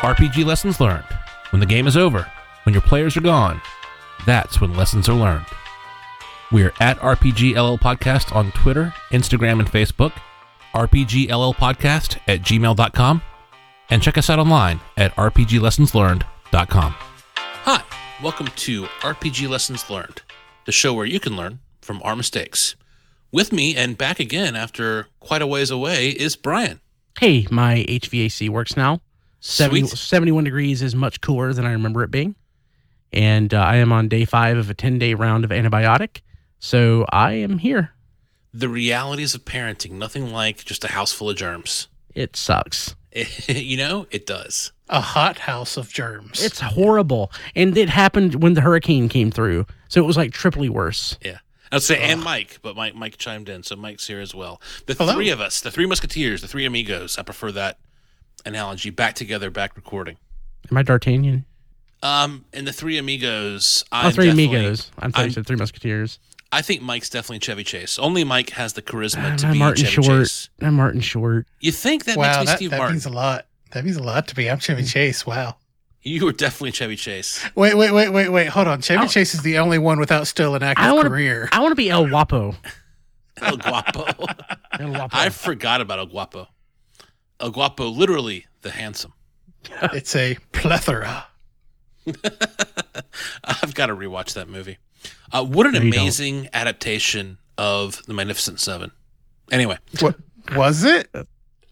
RPG 0.00 0.46
lessons 0.46 0.80
learned. 0.80 1.04
When 1.50 1.60
the 1.60 1.66
game 1.66 1.86
is 1.86 1.94
over, 1.94 2.26
when 2.62 2.72
your 2.72 2.80
players 2.80 3.18
are 3.18 3.20
gone, 3.20 3.60
that's 4.24 4.58
when 4.58 4.74
lessons 4.74 5.10
are 5.10 5.14
learned. 5.14 5.44
We're 6.50 6.72
at 6.80 6.98
RPGLL 7.00 7.78
Podcast 7.80 8.34
on 8.34 8.50
Twitter, 8.52 8.94
Instagram, 9.10 9.58
and 9.60 9.70
Facebook, 9.70 10.12
RPGLLPodcast 10.74 12.18
at 12.28 12.40
gmail.com, 12.40 13.22
and 13.90 14.02
check 14.02 14.16
us 14.16 14.30
out 14.30 14.38
online 14.38 14.80
at 14.96 15.14
RPGLessonsLearned.com. 15.16 16.94
Hi, 16.96 17.82
welcome 18.22 18.46
to 18.46 18.84
RPG 18.84 19.50
Lessons 19.50 19.90
Learned, 19.90 20.22
the 20.64 20.72
show 20.72 20.94
where 20.94 21.04
you 21.04 21.20
can 21.20 21.36
learn 21.36 21.58
from 21.82 22.00
our 22.04 22.16
mistakes. 22.16 22.74
With 23.32 23.52
me 23.52 23.76
and 23.76 23.98
back 23.98 24.18
again 24.18 24.56
after 24.56 25.08
quite 25.20 25.42
a 25.42 25.46
ways 25.46 25.70
away 25.70 26.08
is 26.08 26.36
Brian. 26.36 26.80
Hey, 27.18 27.46
my 27.50 27.84
HVAC 27.86 28.48
works 28.48 28.78
now. 28.78 29.02
70, 29.40 29.88
71 29.88 30.44
degrees 30.44 30.82
is 30.82 30.94
much 30.94 31.20
cooler 31.20 31.52
than 31.52 31.64
I 31.64 31.72
remember 31.72 32.02
it 32.02 32.10
being. 32.10 32.34
And 33.12 33.52
uh, 33.52 33.58
I 33.60 33.76
am 33.76 33.92
on 33.92 34.08
day 34.08 34.24
five 34.24 34.56
of 34.56 34.70
a 34.70 34.74
10 34.74 34.98
day 34.98 35.14
round 35.14 35.44
of 35.44 35.50
antibiotic. 35.50 36.20
So 36.58 37.06
I 37.10 37.32
am 37.32 37.58
here. 37.58 37.92
The 38.52 38.68
realities 38.68 39.34
of 39.34 39.44
parenting, 39.44 39.92
nothing 39.92 40.32
like 40.32 40.64
just 40.64 40.84
a 40.84 40.88
house 40.88 41.12
full 41.12 41.30
of 41.30 41.36
germs. 41.36 41.88
It 42.14 42.36
sucks. 42.36 42.94
you 43.48 43.76
know, 43.76 44.06
it 44.10 44.26
does. 44.26 44.72
a 44.88 45.00
hot 45.00 45.38
house 45.40 45.76
of 45.76 45.92
germs. 45.92 46.44
It's 46.44 46.60
horrible. 46.60 47.32
And 47.56 47.76
it 47.76 47.88
happened 47.88 48.42
when 48.42 48.54
the 48.54 48.60
hurricane 48.60 49.08
came 49.08 49.30
through. 49.30 49.66
So 49.88 50.02
it 50.02 50.06
was 50.06 50.16
like 50.16 50.32
triply 50.32 50.68
worse. 50.68 51.16
Yeah. 51.24 51.38
I'd 51.72 51.82
say, 51.82 52.00
and 52.00 52.22
Mike, 52.22 52.58
but 52.62 52.74
Mike 52.74 52.96
Mike 52.96 53.16
chimed 53.16 53.48
in, 53.48 53.62
so 53.62 53.76
Mike's 53.76 54.06
here 54.08 54.20
as 54.20 54.34
well. 54.34 54.60
The 54.86 54.94
Hello. 54.94 55.14
three 55.14 55.30
of 55.30 55.40
us, 55.40 55.60
the 55.60 55.70
three 55.70 55.86
musketeers, 55.86 56.40
the 56.42 56.48
three 56.48 56.64
amigos. 56.64 57.16
I 57.16 57.22
prefer 57.22 57.52
that 57.52 57.78
analogy. 58.44 58.90
Back 58.90 59.14
together, 59.14 59.50
back 59.50 59.76
recording. 59.76 60.16
Am 60.70 60.76
I 60.76 60.82
D'Artagnan? 60.82 61.44
Um, 62.02 62.44
and 62.52 62.66
the 62.66 62.72
three 62.72 62.96
amigos. 62.98 63.84
Oh, 63.92 63.96
I'm 63.98 64.12
three 64.12 64.30
amigos. 64.30 64.90
I'm 64.98 65.12
sorry, 65.12 65.30
I'm- 65.34 65.44
three 65.44 65.56
musketeers. 65.56 66.18
I 66.52 66.62
think 66.62 66.82
Mike's 66.82 67.08
definitely 67.08 67.38
Chevy 67.38 67.62
Chase. 67.62 67.96
Only 67.96 68.24
Mike 68.24 68.50
has 68.50 68.72
the 68.72 68.82
charisma 68.82 69.36
to 69.38 69.46
I'm 69.46 69.52
be 69.52 69.58
Martin 69.60 69.84
Chevy 69.84 70.02
Short. 70.06 70.22
Chase. 70.22 70.48
I'm 70.60 70.74
Martin 70.74 71.00
Short. 71.00 71.46
You 71.60 71.70
think 71.70 72.06
that 72.06 72.16
wow, 72.16 72.26
makes 72.26 72.38
me 72.40 72.44
that, 72.46 72.56
Steve 72.56 72.70
that 72.70 72.78
Martin? 72.78 72.94
means 72.96 73.06
a 73.06 73.10
lot. 73.10 73.46
That 73.70 73.84
means 73.84 73.96
a 73.96 74.02
lot 74.02 74.26
to 74.28 74.36
me. 74.36 74.50
I'm 74.50 74.58
Chevy 74.58 74.82
Chase. 74.82 75.24
Wow. 75.24 75.58
You 76.02 76.24
were 76.24 76.32
definitely 76.32 76.72
Chevy 76.72 76.96
Chase. 76.96 77.44
Wait, 77.54 77.76
wait, 77.76 77.92
wait, 77.92 78.08
wait, 78.08 78.30
wait. 78.30 78.46
Hold 78.48 78.66
on. 78.66 78.80
Chevy 78.80 79.06
Chase 79.06 79.32
is 79.34 79.42
the 79.42 79.58
only 79.58 79.78
one 79.78 80.00
without 80.00 80.26
still 80.26 80.56
an 80.56 80.62
active 80.64 80.84
I 80.86 80.92
wanna- 80.92 81.08
career. 81.10 81.48
I 81.52 81.60
want 81.60 81.70
to 81.70 81.76
be 81.76 81.88
El 81.88 82.06
Guapo. 82.08 82.56
El 83.42 83.56
Guapo. 83.56 84.06
El 84.80 84.88
Guapo. 84.88 85.16
I 85.16 85.28
forgot 85.28 85.80
about 85.80 86.00
El 86.00 86.06
Guapo. 86.06 86.48
El 87.40 87.50
Guapo, 87.50 87.88
literally 87.88 88.46
the 88.62 88.70
handsome. 88.70 89.12
it's 89.92 90.14
a 90.16 90.36
plethora. 90.52 91.26
I've 93.44 93.74
got 93.74 93.86
to 93.86 93.94
rewatch 93.96 94.34
that 94.34 94.48
movie. 94.48 94.78
Uh, 95.32 95.44
what 95.44 95.66
an 95.66 95.72
No, 95.72 95.80
you 95.80 95.90
don't. 95.92 96.00
amazing 96.00 96.48
adaptation 96.52 97.38
of 97.58 98.02
The 98.06 98.14
Magnificent 98.14 98.60
Seven. 98.60 98.90
Anyway, 99.50 99.78
What 100.00 100.16
was 100.54 100.84
it? 100.84 101.08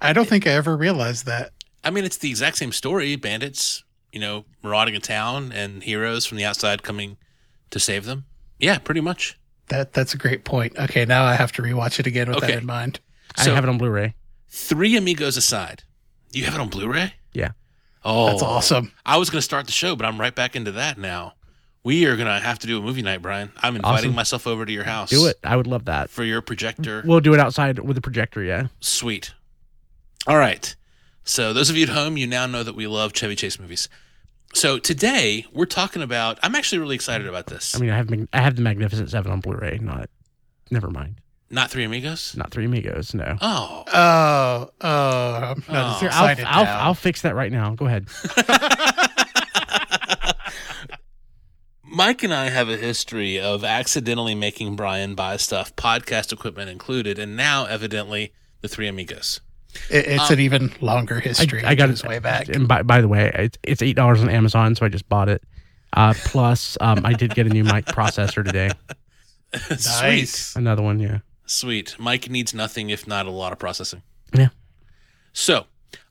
I 0.00 0.12
don't 0.12 0.28
think 0.28 0.46
I 0.46 0.50
ever 0.50 0.76
realized 0.76 1.26
that. 1.26 1.52
I 1.84 1.90
mean, 1.90 2.04
it's 2.04 2.16
the 2.18 2.28
exact 2.30 2.56
same 2.56 2.72
story 2.72 3.16
bandits, 3.16 3.84
you 4.12 4.20
know, 4.20 4.44
marauding 4.62 4.94
a 4.96 5.00
town 5.00 5.52
and 5.52 5.82
heroes 5.82 6.26
from 6.26 6.38
the 6.38 6.44
outside 6.44 6.82
coming 6.82 7.16
to 7.70 7.78
save 7.80 8.04
them. 8.04 8.26
Yeah, 8.58 8.78
pretty 8.78 9.00
much. 9.00 9.38
That 9.68 9.92
that's 9.92 10.14
a 10.14 10.16
great 10.16 10.44
point. 10.44 10.78
Okay, 10.78 11.04
now 11.04 11.24
I 11.24 11.34
have 11.34 11.52
to 11.52 11.62
rewatch 11.62 12.00
it 12.00 12.06
again 12.06 12.28
with 12.28 12.38
Okay. 12.38 12.48
that 12.48 12.58
in 12.58 12.66
mind. 12.66 13.00
I 13.36 13.44
have 13.44 13.62
it 13.64 13.68
on 13.68 13.78
Blu 13.78 13.90
ray. 13.90 14.14
Three 14.48 14.96
amigos 14.96 15.36
aside, 15.36 15.82
you 16.32 16.44
have 16.44 16.54
it 16.54 16.60
on 16.60 16.68
Blu 16.68 16.88
ray? 16.90 17.14
Yeah. 17.32 17.50
Oh, 18.04 18.26
That's 18.26 18.42
awesome. 18.42 18.92
I 19.04 19.18
was 19.18 19.28
going 19.30 19.38
to 19.38 19.42
start 19.42 19.66
the 19.66 19.72
show, 19.72 19.94
but 19.96 20.06
I'm 20.06 20.18
right 20.20 20.34
back 20.34 20.56
into 20.56 20.72
that 20.72 20.98
now. 20.98 21.34
We 21.84 22.06
are 22.06 22.16
going 22.16 22.28
to 22.28 22.38
have 22.44 22.58
to 22.60 22.66
do 22.66 22.78
a 22.78 22.82
movie 22.82 23.02
night, 23.02 23.22
Brian. 23.22 23.52
I'm 23.62 23.76
inviting 23.76 24.10
Awesome. 24.10 24.14
myself 24.14 24.46
over 24.46 24.64
to 24.66 24.72
your 24.72 24.84
house. 24.84 25.10
Do 25.10 25.26
it. 25.26 25.36
I 25.44 25.56
would 25.56 25.66
love 25.66 25.84
that. 25.86 26.10
For 26.10 26.24
your 26.24 26.40
projector. 26.40 27.02
We'll 27.06 27.20
do 27.20 27.34
it 27.34 27.40
outside 27.40 27.78
with 27.78 27.96
a 27.96 28.00
projector, 28.00 28.42
yeah. 28.42 28.68
Sweet. 28.80 29.32
All 30.26 30.36
right. 30.38 30.74
So, 31.24 31.52
those 31.52 31.70
of 31.70 31.76
you 31.76 31.84
at 31.84 31.88
home, 31.90 32.16
you 32.16 32.26
now 32.26 32.46
know 32.46 32.62
that 32.62 32.74
we 32.74 32.86
love 32.86 33.12
Chevy 33.12 33.36
Chase 33.36 33.58
movies. 33.60 33.88
So, 34.54 34.78
today 34.78 35.44
we're 35.52 35.66
talking 35.66 36.02
about. 36.02 36.38
I'm 36.42 36.54
actually 36.54 36.78
really 36.78 36.94
excited 36.94 37.26
about 37.26 37.46
this. 37.46 37.76
I 37.76 37.78
mean, 37.80 37.90
I 37.90 37.96
have 37.96 38.10
I 38.32 38.40
have 38.40 38.56
the 38.56 38.62
Magnificent 38.62 39.10
Seven 39.10 39.30
on 39.30 39.40
Blu-ray. 39.40 39.78
Not, 39.82 40.08
never 40.70 40.90
mind. 40.90 41.20
Not 41.50 41.70
Three 41.70 41.84
Amigos? 41.84 42.36
Not 42.36 42.50
Three 42.50 42.66
Amigos. 42.66 43.14
No. 43.14 43.36
Oh. 43.40 43.84
Oh, 43.92 44.70
oh, 44.82 45.34
I'm 45.34 45.64
not 45.66 45.68
Oh. 45.68 45.94
as 45.94 46.00
Here, 46.00 46.10
I'll, 46.12 46.26
excited 46.26 46.44
I'll, 46.46 46.64
now. 46.64 46.78
I'll 46.80 46.94
fix 46.94 47.22
that 47.22 47.34
right 47.34 47.50
now. 47.50 47.74
Go 47.74 47.86
ahead. 47.86 48.06
Mike 51.90 52.22
and 52.22 52.34
I 52.34 52.50
have 52.50 52.68
a 52.68 52.76
history 52.76 53.40
of 53.40 53.64
accidentally 53.64 54.34
making 54.34 54.76
Brian 54.76 55.14
buy 55.14 55.38
stuff, 55.38 55.74
podcast 55.74 56.32
equipment 56.32 56.68
included, 56.68 57.18
and 57.18 57.34
now 57.34 57.64
evidently 57.64 58.32
the 58.60 58.68
Three 58.68 58.88
Amigos. 58.88 59.40
It- 59.90 60.06
it's 60.06 60.28
Um, 60.30 60.34
an 60.34 60.40
even 60.40 60.72
longer 60.82 61.18
history. 61.20 61.64
I, 61.64 61.70
I 61.70 61.74
got 61.74 61.88
goes 61.88 62.02
it 62.02 62.08
way 62.08 62.18
back. 62.18 62.48
And 62.48 62.68
by, 62.68 62.82
by 62.82 63.00
the 63.00 63.08
way, 63.08 63.30
it's 63.34 63.58
it's 63.62 63.80
eight 63.82 63.96
dollars 63.96 64.20
on 64.22 64.28
Amazon, 64.28 64.74
so 64.74 64.84
I 64.84 64.88
just 64.90 65.08
bought 65.08 65.28
it. 65.30 65.42
Uh, 65.94 66.12
plus, 66.26 66.76
um, 66.82 67.06
I 67.06 67.14
did 67.14 67.34
get 67.34 67.46
a 67.46 67.50
new 67.50 67.64
mic 67.64 67.86
processor 67.86 68.44
today. 68.44 68.70
Nice. 69.70 70.54
Another 70.56 70.82
one, 70.82 70.98
yeah. 71.00 71.20
Sweet. 71.48 71.96
Mike 71.98 72.28
needs 72.28 72.52
nothing 72.52 72.90
if 72.90 73.06
not 73.06 73.26
a 73.26 73.30
lot 73.30 73.52
of 73.52 73.58
processing. 73.58 74.02
Yeah. 74.34 74.48
So 75.32 75.66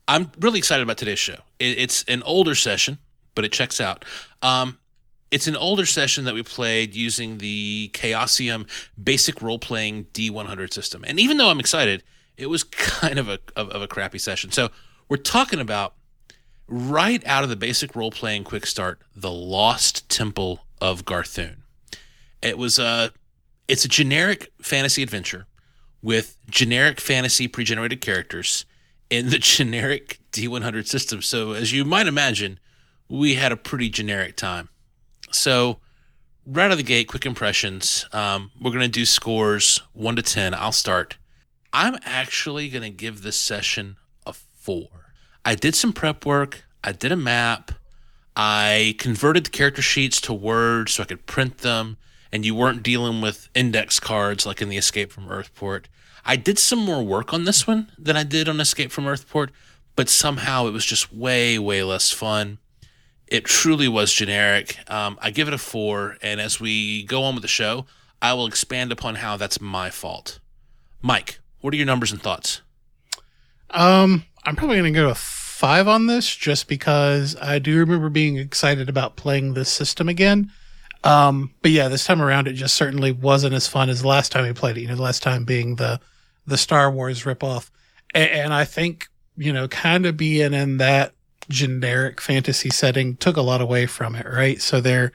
I'm 0.08 0.31
really 0.40 0.58
excited 0.58 0.81
about 0.81 0.98
today's 0.98 1.20
show. 1.20 1.40
It, 1.59 1.78
it's 1.78 2.03
an 2.08 2.24
older 2.24 2.56
session, 2.56 2.98
but 3.36 3.46
it 3.46 3.52
checks 3.52 3.80
out. 3.80 4.03
Um, 4.42 4.80
it's 5.30 5.47
an 5.47 5.56
older 5.56 5.86
session 5.86 6.26
that 6.26 6.34
we 6.34 6.42
played 6.42 6.96
using 6.96 7.38
the 7.38 7.92
Chaosium 7.94 8.68
basic 9.02 9.42
role 9.42 9.59
playing 9.59 10.06
D100 10.06 10.74
system. 10.74 11.03
And 11.06 11.20
even 11.20 11.38
though 11.38 11.50
I'm 11.50 11.59
excited, 11.59 12.03
it 12.36 12.47
was 12.47 12.64
kind 12.64 13.20
of 13.20 13.30
a, 13.30 13.40
of, 13.56 13.70
of 13.70 13.81
a 13.81 13.88
crappy 13.88 14.18
session. 14.18 14.52
So 14.52 14.70
we're 15.08 15.18
talking 15.18 15.59
about 15.59 15.94
right 16.68 17.26
out 17.28 17.44
of 17.44 17.50
the 17.50 17.56
basic 17.56 17.96
role 17.96 18.12
playing 18.12 18.44
quick 18.44 18.66
start, 18.66 19.00
The 19.16 19.31
Lost 19.31 20.09
Temple 20.09 20.66
of 20.81 21.06
Garthun. 21.06 21.58
It 22.42 22.58
was 22.58 22.80
a 22.80 23.12
it's 23.67 23.85
a 23.85 23.89
generic 23.89 24.51
fantasy 24.61 25.03
adventure 25.03 25.47
with 26.01 26.38
generic 26.50 27.01
fantasy 27.01 27.47
pre-generated 27.47 28.01
characters 28.01 28.66
in 29.09 29.29
the 29.29 29.38
generic 29.39 30.19
D100 30.31 30.88
system. 30.88 31.22
So 31.22 31.51
as 31.53 31.72
you 31.72 31.83
might 31.85 32.07
imagine, 32.07 32.59
we 33.09 33.35
had 33.35 33.51
a 33.51 33.57
pretty 33.57 33.89
generic 33.89 34.35
time. 34.35 34.69
So 35.31 35.79
right 36.47 36.66
out 36.66 36.72
of 36.72 36.78
the 36.78 36.83
gate, 36.83 37.07
quick 37.07 37.25
impressions. 37.25 38.05
Um, 38.13 38.51
we're 38.59 38.72
gonna 38.72 38.88
do 38.88 39.05
scores 39.05 39.81
one 39.94 40.16
to 40.16 40.22
ten. 40.22 40.53
I'll 40.53 40.72
start. 40.72 41.17
I'm 41.73 41.97
actually 42.03 42.69
gonna 42.69 42.89
give 42.89 43.22
this 43.22 43.38
session 43.38 43.97
a 44.25 44.34
four. 44.34 45.13
I 45.44 45.55
did 45.55 45.75
some 45.75 45.94
prep 45.94 46.25
work. 46.25 46.63
I 46.84 46.94
did 46.94 47.11
a 47.11 47.17
map. 47.17 47.72
I 48.35 48.95
converted 48.99 49.45
the 49.45 49.49
character 49.49 49.81
sheets 49.81 50.22
to 50.22 50.34
Word 50.34 50.89
so 50.89 51.03
I 51.03 51.07
could 51.07 51.25
print 51.25 51.59
them, 51.59 51.97
and 52.32 52.46
you 52.46 52.56
weren't 52.56 52.84
dealing 52.84 53.22
with 53.22 53.50
index 53.54 54.00
cards 54.00 54.46
like 54.46 54.62
in 54.62 54.70
the 54.70 54.78
Escape 54.78 55.12
from 55.12 55.28
Earthport. 55.28 55.86
I 56.26 56.36
did 56.36 56.60
some 56.60 56.80
more 56.80 57.04
work 57.04 57.34
on 57.34 57.46
this 57.46 57.66
one 57.66 57.92
than 57.98 58.18
I 58.18 58.24
did 58.24 58.50
on 58.50 58.60
Escape 58.60 58.92
from 58.92 59.06
Earthport, 59.06 59.50
but 59.96 60.10
somehow 60.10 60.68
it 60.68 60.72
was 60.72 60.86
just 60.86 61.14
way, 61.14 61.58
way 61.58 61.84
less 61.84 62.12
fun. 62.12 62.60
It 63.28 63.46
truly 63.46 63.88
was 63.88 64.14
generic. 64.14 64.78
Um, 64.90 65.18
I 65.22 65.32
give 65.32 65.48
it 65.48 65.54
a 65.54 65.58
four, 65.58 66.18
and 66.22 66.40
as 66.40 66.60
we 66.60 67.04
go 67.04 67.24
on 67.24 67.36
with 67.36 67.42
the 67.42 67.48
show, 67.48 67.86
I 68.22 68.34
will 68.34 68.48
expand 68.48 68.92
upon 68.92 69.16
how 69.16 69.38
that's 69.38 69.59
my 69.62 69.90
fault. 69.90 70.40
Mike, 71.02 71.40
what 71.62 71.74
are 71.74 71.78
your 71.78 71.86
numbers 71.86 72.12
and 72.12 72.22
thoughts? 72.22 72.62
Um, 73.70 74.24
I'm 74.44 74.56
probably 74.56 74.78
going 74.78 74.94
to 74.94 75.00
go 75.00 75.09
a 75.09 75.16
five 75.16 75.88
on 75.88 76.08
this 76.08 76.34
just 76.35 76.68
because 76.68 77.35
I 77.41 77.59
do 77.59 77.78
remember 77.80 78.09
being 78.09 78.38
excited 78.38 78.90
about 78.90 79.16
playing 79.16 79.53
this 79.53 79.70
system 79.70 80.08
again. 80.08 80.52
Um, 81.03 81.53
but 81.61 81.72
yeah, 81.72 81.88
this 81.88 82.05
time 82.05 82.22
around, 82.22 82.47
it 82.47 82.53
just 82.53 82.76
certainly 82.76 83.11
wasn't 83.11 83.53
as 83.53 83.67
fun 83.67 83.90
as 83.90 84.02
the 84.02 84.08
last 84.08 84.32
time 84.32 84.46
we 84.46 84.53
played 84.53 84.78
it. 84.78 84.82
You 84.82 84.88
know, 84.88 84.96
the 84.96 85.02
last 85.02 85.23
time 85.23 85.46
being 85.46 85.76
the 85.76 85.99
the 86.46 86.58
Star 86.58 86.90
Wars 86.90 87.23
ripoff, 87.23 87.70
and, 88.14 88.29
and 88.29 88.53
I 88.53 88.66
think 88.66 89.09
you 89.38 89.53
know, 89.53 89.67
kind 89.67 90.05
of 90.05 90.17
being 90.17 90.53
in 90.53 90.78
that 90.78 91.14
generic 91.47 92.20
fantasy 92.20 92.70
setting 92.70 93.16
took 93.16 93.38
a 93.38 93.41
lot 93.41 93.61
away 93.61 93.85
from 93.85 94.16
it, 94.16 94.26
right? 94.26 94.61
So 94.61 94.82
there 94.82 95.14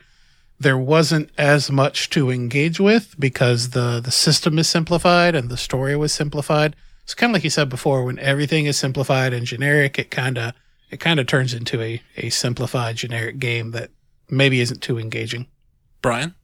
there 0.59 0.79
wasn't 0.79 1.29
as 1.37 1.71
much 1.73 2.09
to 2.11 2.31
engage 2.31 2.79
with 2.79 3.17
because 3.19 3.71
the 3.71 4.01
the 4.01 4.13
system 4.13 4.59
is 4.59 4.69
simplified 4.69 5.35
and 5.35 5.51
the 5.51 5.57
story 5.57 5.97
was 5.97 6.13
simplified. 6.13 6.77
It's 7.03 7.15
kind 7.15 7.31
of 7.31 7.35
like 7.35 7.45
you 7.45 7.51
said 7.51 7.69
before, 7.69 8.05
when 8.05 8.21
everything 8.21 8.67
is 8.67 8.79
simplified 8.79 9.33
and 9.33 9.45
generic, 9.45 9.99
it 9.99 10.11
kind 10.11 10.39
of 10.39 10.55
it 10.91 11.01
kind 11.01 11.19
of 11.19 11.27
turns 11.27 11.53
into 11.53 11.83
a 11.83 12.01
a 12.17 12.31
simplified 12.31 12.97
generic 12.97 13.39
game 13.41 13.73
that 13.73 13.91
maybe 14.31 14.61
isn't 14.61 14.81
too 14.81 14.99
engaging. 14.99 15.49
Brian? 16.03 16.35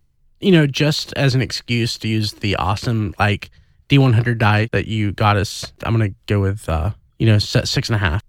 You 0.40 0.52
know, 0.52 0.66
just 0.66 1.12
as 1.14 1.34
an 1.34 1.42
excuse 1.42 1.98
to 1.98 2.08
use 2.08 2.32
the 2.32 2.56
awesome 2.56 3.14
like 3.18 3.50
D100 3.88 4.38
die 4.38 4.68
that 4.72 4.86
you 4.86 5.12
got 5.12 5.36
us, 5.36 5.72
I'm 5.82 5.92
gonna 5.92 6.14
go 6.26 6.40
with 6.40 6.68
uh, 6.68 6.92
you 7.18 7.26
know, 7.26 7.38
set 7.38 7.68
six 7.68 7.88
and 7.88 7.96
a 7.96 7.98
half. 7.98 8.22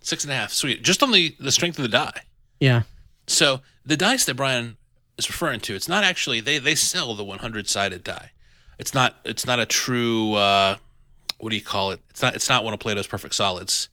Six 0.00 0.24
and 0.24 0.32
a 0.32 0.36
half. 0.36 0.52
Sweet. 0.52 0.82
Just 0.82 1.02
on 1.02 1.12
the, 1.12 1.34
the 1.38 1.52
strength 1.52 1.78
of 1.78 1.82
the 1.82 1.88
die. 1.88 2.22
Yeah. 2.60 2.82
So 3.26 3.60
the 3.86 3.96
dice 3.96 4.24
that 4.24 4.34
Brian 4.34 4.76
is 5.16 5.28
referring 5.28 5.60
to, 5.60 5.74
it's 5.74 5.88
not 5.88 6.04
actually 6.04 6.40
they 6.40 6.58
they 6.58 6.74
sell 6.74 7.14
the 7.14 7.24
100 7.24 7.68
sided 7.68 8.02
die. 8.04 8.32
It's 8.78 8.94
not 8.94 9.16
it's 9.24 9.46
not 9.46 9.60
a 9.60 9.66
true 9.66 10.34
uh, 10.34 10.76
what 11.38 11.50
do 11.50 11.56
you 11.56 11.62
call 11.62 11.92
it? 11.92 12.00
It's 12.10 12.22
not 12.22 12.34
it's 12.34 12.48
not 12.48 12.64
one 12.64 12.74
of 12.74 12.80
Plato's 12.80 13.06
perfect 13.06 13.34
solids. 13.34 13.88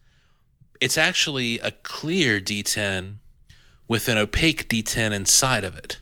It's 0.82 0.98
actually 0.98 1.60
a 1.60 1.72
clear 1.72 2.40
D10 2.40 3.16
with 3.88 4.08
an 4.08 4.18
opaque 4.18 4.70
D10 4.70 5.12
inside 5.12 5.64
of 5.64 5.76
it. 5.76 6.00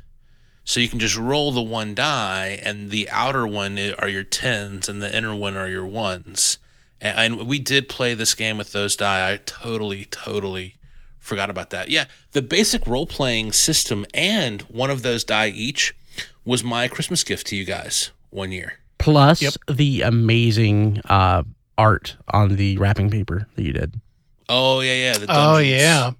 So 0.69 0.81
you 0.81 0.89
can 0.89 0.99
just 0.99 1.15
roll 1.15 1.53
the 1.53 1.61
one 1.61 1.95
die, 1.95 2.59
and 2.61 2.89
the 2.91 3.09
outer 3.09 3.47
one 3.47 3.79
are 3.99 4.09
your 4.09 4.25
tens, 4.25 4.89
and 4.89 5.01
the 5.01 5.15
inner 5.15 5.33
one 5.33 5.55
are 5.55 5.69
your 5.69 5.85
ones. 5.85 6.57
And, 6.99 7.39
and 7.39 7.47
we 7.47 7.57
did 7.57 7.87
play 7.87 8.13
this 8.13 8.33
game 8.33 8.57
with 8.57 8.73
those 8.73 8.97
die. 8.97 9.31
I 9.31 9.37
totally, 9.45 10.05
totally 10.11 10.75
forgot 11.19 11.49
about 11.49 11.69
that. 11.69 11.87
Yeah, 11.89 12.03
the 12.33 12.41
basic 12.41 12.85
role 12.85 13.05
playing 13.07 13.53
system 13.53 14.05
and 14.13 14.61
one 14.63 14.89
of 14.89 15.03
those 15.03 15.23
die 15.23 15.47
each 15.47 15.95
was 16.43 16.65
my 16.65 16.89
Christmas 16.89 17.23
gift 17.23 17.47
to 17.47 17.55
you 17.55 17.63
guys 17.63 18.11
one 18.29 18.51
year. 18.51 18.73
Plus 18.97 19.41
Yep. 19.41 19.53
the 19.69 20.01
amazing 20.01 20.99
uh, 21.05 21.43
art 21.77 22.17
on 22.33 22.57
the 22.57 22.77
wrapping 22.77 23.09
paper 23.09 23.47
that 23.55 23.63
you 23.63 23.71
did. 23.71 24.01
Oh 24.49 24.81
yeah, 24.81 24.93
yeah. 24.95 25.17
The 25.17 25.25
Oh 25.29 25.53
dungeons. 25.59 25.71
yeah, 25.81 26.11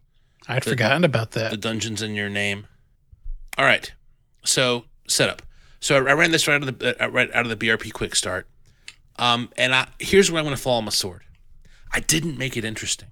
I'd 0.47 0.63
The- 0.63 0.69
forgotten 0.69 1.03
about 1.03 1.31
that. 1.31 1.51
the 1.51 1.57
dungeons 1.57 2.01
in 2.01 2.15
your 2.15 2.29
name. 2.29 2.65
All 3.57 3.65
right. 3.65 3.91
So 4.47 4.85
setup. 5.07 5.41
So 5.79 5.95
I, 5.95 6.09
I 6.09 6.13
ran 6.13 6.31
this 6.31 6.47
right 6.47 6.55
out 6.55 6.67
of 6.67 6.79
the 6.79 7.03
uh, 7.03 7.09
right 7.09 7.29
out 7.33 7.45
of 7.45 7.59
the 7.59 7.67
BRP 7.67 7.93
quick 7.93 8.15
start. 8.15 8.47
Um, 9.17 9.49
and 9.57 9.73
I 9.73 9.87
here's 9.99 10.31
where 10.31 10.39
I'm 10.39 10.45
going 10.45 10.55
to 10.55 10.61
fall 10.61 10.77
on 10.77 10.85
my 10.85 10.91
sword. 10.91 11.23
I 11.91 11.99
didn't 11.99 12.37
make 12.37 12.57
it 12.57 12.65
interesting. 12.65 13.09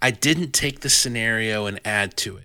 I 0.00 0.10
didn't 0.10 0.52
take 0.52 0.80
the 0.80 0.90
scenario 0.90 1.66
and 1.66 1.80
add 1.84 2.16
to 2.18 2.36
it. 2.36 2.44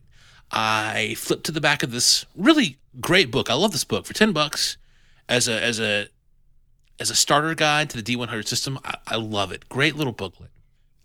I 0.51 1.15
flipped 1.17 1.45
to 1.45 1.51
the 1.51 1.61
back 1.61 1.83
of 1.83 1.91
this 1.91 2.25
really 2.35 2.77
great 2.99 3.31
book. 3.31 3.49
I 3.49 3.53
love 3.53 3.71
this 3.71 3.83
book 3.83 4.05
for 4.05 4.13
ten 4.13 4.31
bucks 4.31 4.77
as 5.27 5.47
a 5.47 5.61
as 5.61 5.79
a 5.79 6.07
as 6.99 7.09
a 7.09 7.15
starter 7.15 7.55
guide 7.55 7.89
to 7.89 8.01
the 8.01 8.15
D100 8.15 8.47
system. 8.47 8.79
I, 8.85 8.95
I 9.07 9.15
love 9.15 9.51
it. 9.51 9.67
Great 9.69 9.95
little 9.95 10.13
booklet. 10.13 10.51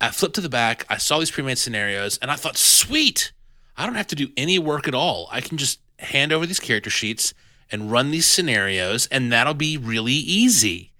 I 0.00 0.11
flipped 0.11 0.34
to 0.34 0.43
the 0.43 0.50
back. 0.50 0.84
I 0.90 0.99
saw 0.99 1.19
these 1.19 1.31
pre-made 1.31 1.56
scenarios, 1.56 2.19
and 2.19 2.31
I 2.31 2.37
thought, 2.37 2.58
sweet. 2.58 3.32
I 3.78 3.87
don't 3.87 3.94
have 3.94 4.06
to 4.08 4.14
do 4.14 4.28
any 4.37 4.58
work 4.58 4.88
at 4.88 4.94
all. 4.94 5.26
I 5.31 5.40
can 5.40 5.56
just 5.56 5.81
hand 5.98 6.32
over 6.32 6.46
these 6.46 6.60
character 6.60 6.90
sheets 6.90 7.34
and 7.70 7.90
run 7.90 8.10
these 8.10 8.26
scenarios, 8.26 9.06
and 9.06 9.32
that'll 9.32 9.54
be 9.54 9.76
really 9.76 10.12
easy. 10.12 10.93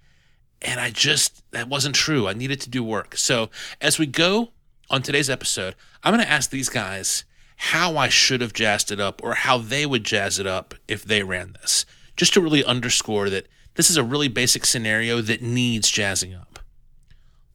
And 0.61 0.79
I 0.79 0.89
just, 0.89 1.43
that 1.51 1.69
wasn't 1.69 1.95
true. 1.95 2.27
I 2.27 2.33
needed 2.33 2.59
to 2.61 2.69
do 2.69 2.83
work. 2.83 3.15
So 3.15 3.49
as 3.79 3.99
we 3.99 4.05
go 4.05 4.49
on 4.89 5.01
today's 5.01 5.29
episode, 5.29 5.75
I'm 6.03 6.13
going 6.13 6.25
to 6.25 6.31
ask 6.31 6.49
these 6.49 6.69
guys 6.69 7.23
how 7.57 7.97
I 7.97 8.09
should 8.09 8.41
have 8.41 8.53
jazzed 8.53 8.91
it 8.91 8.99
up 8.99 9.21
or 9.23 9.33
how 9.33 9.57
they 9.57 9.85
would 9.85 10.03
jazz 10.03 10.39
it 10.39 10.47
up 10.47 10.75
if 10.87 11.03
they 11.03 11.23
ran 11.23 11.55
this, 11.61 11.85
just 12.15 12.33
to 12.33 12.41
really 12.41 12.63
underscore 12.63 13.29
that 13.29 13.47
this 13.75 13.89
is 13.89 13.97
a 13.97 14.03
really 14.03 14.27
basic 14.27 14.65
scenario 14.65 15.21
that 15.21 15.41
needs 15.41 15.89
jazzing 15.89 16.33
up. 16.33 16.59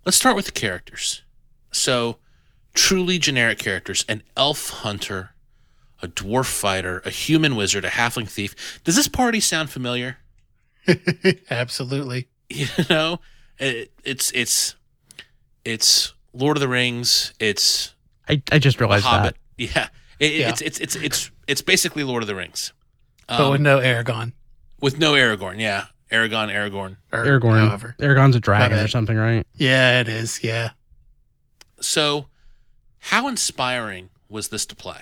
Let's 0.04 0.16
start 0.16 0.36
with 0.36 0.46
the 0.46 0.52
characters. 0.52 1.22
So, 1.70 2.18
truly 2.74 3.18
generic 3.18 3.58
characters 3.58 4.04
an 4.08 4.22
elf 4.36 4.70
hunter, 4.70 5.30
a 6.02 6.08
dwarf 6.08 6.46
fighter, 6.46 7.00
a 7.04 7.10
human 7.10 7.54
wizard, 7.56 7.84
a 7.84 7.88
halfling 7.90 8.28
thief. 8.28 8.80
Does 8.84 8.96
this 8.96 9.08
party 9.08 9.40
sound 9.40 9.70
familiar? 9.70 10.18
Absolutely. 11.50 12.28
You 12.48 12.66
know, 12.90 13.20
it, 13.58 13.92
it's 14.04 14.30
it's 14.32 14.74
it's 15.64 16.12
Lord 16.34 16.56
of 16.56 16.60
the 16.60 16.68
Rings. 16.68 17.32
It's 17.38 17.94
I, 18.28 18.42
I 18.50 18.58
just 18.58 18.80
realized 18.80 19.04
Hobbit. 19.04 19.36
that. 19.58 19.64
Yeah, 19.74 19.88
It- 20.18 20.32
Yeah. 20.34 20.48
It's, 20.50 20.60
it's 20.60 20.80
it's 20.80 20.96
it's 20.96 21.30
it's 21.46 21.62
basically 21.62 22.04
Lord 22.04 22.22
of 22.22 22.26
the 22.26 22.34
Rings, 22.34 22.72
but 23.28 23.40
Um, 23.40 23.50
with 23.52 23.60
no 23.60 23.78
Aragon. 23.78 24.32
with 24.80 24.98
no 24.98 25.12
Aragorn. 25.12 25.60
Yeah, 25.60 25.86
Aragon, 26.10 26.48
Aragorn. 26.48 26.96
Or 27.12 27.24
Aragorn. 27.24 27.66
However. 27.66 27.94
Aragon's 28.00 28.36
a 28.36 28.40
dragon 28.40 28.78
or 28.78 28.88
something, 28.88 29.16
right? 29.16 29.46
Yeah, 29.54 30.00
it 30.00 30.08
is. 30.08 30.42
Yeah. 30.44 30.70
So, 31.80 32.26
how 32.98 33.28
inspiring 33.28 34.10
was 34.28 34.48
this 34.48 34.66
to 34.66 34.76
play? 34.76 35.00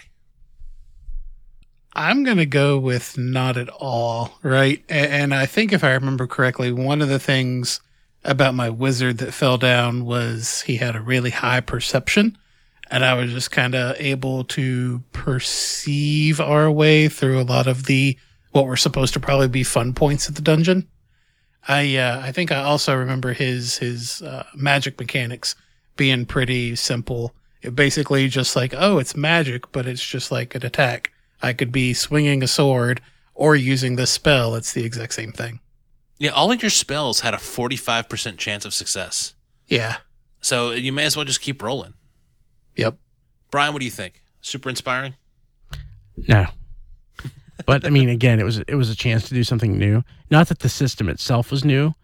I'm 1.92 2.22
going 2.22 2.36
to 2.36 2.46
go 2.46 2.78
with 2.78 3.18
not 3.18 3.56
at 3.56 3.68
all, 3.68 4.38
right? 4.42 4.82
And 4.88 5.34
I 5.34 5.46
think 5.46 5.72
if 5.72 5.82
I 5.82 5.92
remember 5.92 6.26
correctly, 6.26 6.72
one 6.72 7.02
of 7.02 7.08
the 7.08 7.18
things 7.18 7.80
about 8.24 8.54
my 8.54 8.70
wizard 8.70 9.18
that 9.18 9.32
fell 9.32 9.58
down 9.58 10.04
was 10.04 10.62
he 10.62 10.76
had 10.76 10.94
a 10.94 11.00
really 11.00 11.30
high 11.30 11.60
perception. 11.60 12.38
And 12.90 13.04
I 13.04 13.14
was 13.14 13.32
just 13.32 13.50
kind 13.50 13.74
of 13.74 13.96
able 13.98 14.44
to 14.44 15.02
perceive 15.12 16.40
our 16.40 16.70
way 16.70 17.08
through 17.08 17.40
a 17.40 17.42
lot 17.42 17.66
of 17.66 17.84
the 17.86 18.16
what 18.52 18.66
were 18.66 18.76
supposed 18.76 19.14
to 19.14 19.20
probably 19.20 19.48
be 19.48 19.62
fun 19.62 19.94
points 19.94 20.28
at 20.28 20.34
the 20.34 20.42
dungeon. 20.42 20.88
I 21.68 21.96
uh, 21.96 22.20
I 22.20 22.32
think 22.32 22.50
I 22.50 22.62
also 22.62 22.96
remember 22.96 23.32
his 23.32 23.78
his 23.78 24.22
uh, 24.22 24.44
magic 24.56 24.98
mechanics 24.98 25.54
being 25.96 26.26
pretty 26.26 26.74
simple. 26.74 27.32
It 27.62 27.76
basically 27.76 28.26
just 28.28 28.56
like 28.56 28.74
oh, 28.76 28.98
it's 28.98 29.16
magic, 29.16 29.70
but 29.70 29.86
it's 29.86 30.04
just 30.04 30.32
like 30.32 30.54
an 30.54 30.66
attack. 30.66 31.12
I 31.42 31.52
could 31.52 31.72
be 31.72 31.94
swinging 31.94 32.42
a 32.42 32.46
sword 32.46 33.00
or 33.34 33.56
using 33.56 33.96
this 33.96 34.10
spell. 34.10 34.54
It's 34.54 34.72
the 34.72 34.84
exact 34.84 35.14
same 35.14 35.32
thing. 35.32 35.60
Yeah, 36.18 36.30
all 36.30 36.52
of 36.52 36.62
your 36.62 36.70
spells 36.70 37.20
had 37.20 37.34
a 37.34 37.38
forty-five 37.38 38.08
percent 38.08 38.38
chance 38.38 38.64
of 38.64 38.74
success. 38.74 39.34
Yeah. 39.66 39.98
So 40.40 40.72
you 40.72 40.92
may 40.92 41.04
as 41.04 41.16
well 41.16 41.24
just 41.24 41.40
keep 41.40 41.62
rolling. 41.62 41.94
Yep. 42.76 42.96
Brian, 43.50 43.72
what 43.72 43.80
do 43.80 43.84
you 43.84 43.90
think? 43.90 44.22
Super 44.40 44.68
inspiring. 44.68 45.14
No. 46.28 46.46
But 47.66 47.86
I 47.86 47.90
mean, 47.90 48.08
again, 48.08 48.40
it 48.40 48.44
was 48.44 48.58
it 48.58 48.74
was 48.74 48.90
a 48.90 48.96
chance 48.96 49.28
to 49.28 49.34
do 49.34 49.44
something 49.44 49.78
new. 49.78 50.02
Not 50.30 50.48
that 50.48 50.60
the 50.60 50.68
system 50.68 51.08
itself 51.08 51.50
was 51.50 51.64
new, 51.64 51.94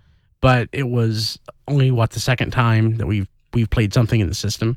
but 0.40 0.68
it 0.72 0.88
was 0.88 1.38
only 1.66 1.90
what 1.90 2.10
the 2.10 2.20
second 2.20 2.52
time 2.52 2.96
that 2.96 3.06
we've 3.06 3.28
we've 3.54 3.70
played 3.70 3.92
something 3.94 4.20
in 4.20 4.28
the 4.28 4.34
system. 4.34 4.76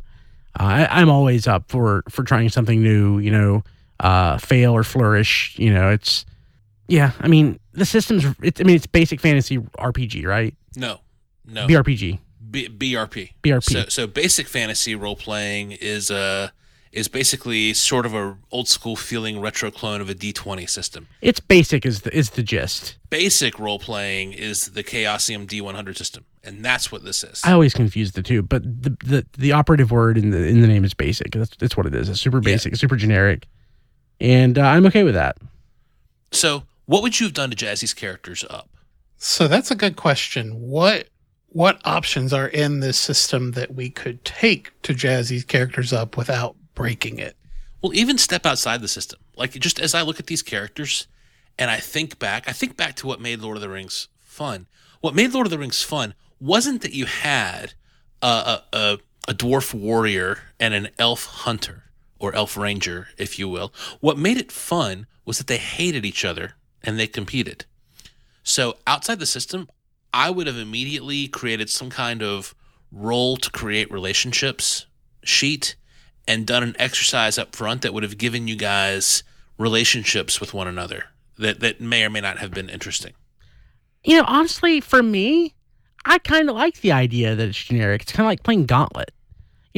Uh, 0.60 0.64
I, 0.64 1.02
I'm 1.02 1.10
always 1.10 1.48
up 1.48 1.66
for 1.68 2.04
for 2.10 2.24
trying 2.24 2.50
something 2.50 2.82
new. 2.82 3.20
You 3.20 3.32
know, 3.32 3.64
uh, 4.00 4.38
fail 4.38 4.74
or 4.74 4.84
flourish. 4.84 5.56
You 5.58 5.74
know, 5.74 5.90
it's 5.90 6.26
yeah. 6.88 7.12
I 7.20 7.28
mean, 7.28 7.60
the 7.74 7.86
system's. 7.86 8.26
It's, 8.42 8.60
I 8.62 8.64
mean, 8.64 8.76
it's 8.76 8.88
basic 8.88 9.20
fantasy 9.20 9.58
RPG, 9.58 10.26
right? 10.26 10.56
No, 10.76 11.00
no. 11.46 11.68
BRPG, 11.68 12.20
B- 12.52 12.70
BRP. 12.70 13.32
BRP. 13.44 13.64
So, 13.64 13.86
so 13.90 14.08
basic 14.08 14.48
fantasy 14.48 14.96
role 14.96 15.16
playing 15.16 15.72
is 15.74 16.10
uh 16.12 16.50
is 16.92 17.08
basically 17.08 17.72
sort 17.72 18.04
of 18.04 18.16
a 18.16 18.36
old 18.52 18.68
school 18.68 18.96
feeling 18.96 19.40
retro 19.40 19.70
clone 19.70 20.02
of 20.02 20.10
a 20.10 20.16
D20 20.16 20.68
system. 20.68 21.08
it's 21.22 21.40
basic 21.40 21.86
is 21.86 22.02
the 22.02 22.16
is 22.18 22.32
the 22.32 22.42
gist. 22.42 22.98
Basic 23.12 23.60
role 23.60 23.78
playing 23.78 24.34
is 24.34 24.72
the 24.72 24.84
Chaosium 24.84 25.46
D100 25.46 25.96
system, 25.96 26.26
and 26.44 26.66
that's 26.66 26.92
what 26.92 27.04
this 27.04 27.24
is. 27.24 27.42
I 27.44 27.52
always 27.52 27.76
confuse 27.76 28.14
the 28.14 28.24
two, 28.24 28.42
but 28.42 28.64
the 28.64 28.98
the, 29.04 29.26
the 29.38 29.52
operative 29.52 29.92
word 29.92 30.18
in 30.18 30.32
the 30.32 30.44
in 30.48 30.62
the 30.62 30.68
name 30.68 30.84
is 30.84 30.96
basic. 30.96 31.32
That's 31.34 31.56
that's 31.58 31.78
what 31.78 31.86
it 31.86 31.94
is. 31.94 32.10
It's 32.10 32.20
super 32.22 32.38
Yeah. 32.38 32.54
basic, 32.54 32.76
super 32.76 32.96
generic, 32.96 33.46
and 34.20 34.58
uh, 34.58 34.64
I'm 34.64 34.86
okay 34.88 35.04
with 35.04 35.16
that. 35.16 35.38
So, 36.32 36.64
what 36.86 37.04
would 37.04 37.20
you 37.20 37.28
have 37.28 37.34
done 37.34 37.50
to 37.50 37.56
jazz 37.56 37.82
these 37.82 37.94
characters 37.94 38.44
up? 38.50 38.70
So 39.22 39.50
that's 39.50 39.70
a 39.70 39.76
good 39.76 39.98
question. 39.98 40.62
What 40.62 41.10
what 41.50 41.82
options 41.86 42.32
are 42.32 42.48
in 42.48 42.80
this 42.80 42.98
system 42.98 43.52
that 43.52 43.76
we 43.76 43.90
could 43.90 44.24
take 44.24 44.72
to 44.84 44.94
jazz 44.94 45.28
these 45.28 45.44
characters 45.44 45.92
up 45.92 46.16
without 46.16 46.56
breaking 46.74 47.20
it? 47.20 47.36
Well, 47.82 47.94
even 47.94 48.18
step 48.18 48.46
outside 48.46 48.82
the 48.82 48.88
system. 48.88 49.20
Like 49.36 49.52
just 49.52 49.80
as 49.80 49.94
I 49.94 50.04
look 50.04 50.20
at 50.20 50.28
these 50.28 50.42
characters 50.42 51.08
and 51.58 51.70
I 51.70 51.78
think 51.78 52.18
back, 52.18 52.48
I 52.48 52.54
think 52.54 52.78
back 52.78 52.96
to 52.98 53.08
what 53.08 53.20
made 53.20 53.42
Lord 53.42 53.58
of 53.58 53.62
the 53.62 53.70
Rings 53.70 54.08
fun. 54.22 54.68
What 55.02 55.16
made 55.16 55.34
Lord 55.34 55.48
of 55.48 55.52
the 55.52 55.60
Rings 55.60 55.84
fun 55.84 56.14
wasn't 56.40 56.82
that 56.82 56.94
you 56.94 57.06
had 57.06 57.74
a 58.22 58.26
a, 58.26 58.64
a, 58.72 58.98
a 59.28 59.34
dwarf 59.34 59.74
warrior 59.74 60.40
and 60.62 60.74
an 60.74 60.90
elf 60.98 61.26
hunter 61.26 61.84
or 62.20 62.34
elf 62.36 62.58
ranger, 62.58 63.08
if 63.18 63.40
you 63.40 63.48
will. 63.48 63.74
What 64.00 64.18
made 64.18 64.38
it 64.38 64.52
fun 64.52 65.08
was 65.26 65.38
that 65.38 65.48
they 65.48 65.58
hated 65.58 66.06
each 66.06 66.26
other 66.26 66.54
and 66.84 67.00
they 67.00 67.08
competed. 67.08 67.66
So 68.44 68.78
outside 68.88 69.20
the 69.20 69.26
system, 69.26 69.70
I 70.14 70.30
would 70.30 70.48
have 70.48 70.58
immediately 70.58 71.28
created 71.28 71.70
some 71.70 71.90
kind 71.90 72.22
of 72.22 72.56
role 72.92 73.38
to 73.38 73.52
create 73.52 73.92
relationships 73.92 74.86
sheet 75.24 75.76
and 76.28 76.46
done 76.46 76.64
an 76.64 76.76
exercise 76.80 77.38
up 77.38 77.56
front 77.56 77.82
that 77.82 77.94
would 77.94 78.04
have 78.04 78.18
given 78.18 78.48
you 78.48 78.56
guys 78.56 79.24
relationships 79.58 80.40
with 80.40 80.54
one 80.54 80.68
another 80.68 81.06
that, 81.38 81.60
that 81.60 81.82
may 81.82 82.04
or 82.04 82.10
may 82.10 82.22
not 82.22 82.40
have 82.40 82.52
been 82.52 82.70
interesting. 82.70 83.14
You 84.04 84.18
know, 84.18 84.26
honestly, 84.28 84.80
for 84.80 85.04
me, 85.04 85.54
I 86.06 86.18
kind 86.20 86.50
of 86.50 86.56
like 86.56 86.82
the 86.82 86.92
idea 86.92 87.36
that 87.36 87.50
it's 87.50 87.64
generic. 87.64 88.04
It's 88.04 88.12
kind 88.12 88.26
of 88.26 88.30
like 88.30 88.44
playing 88.44 88.66
Gauntlet. 88.66 89.12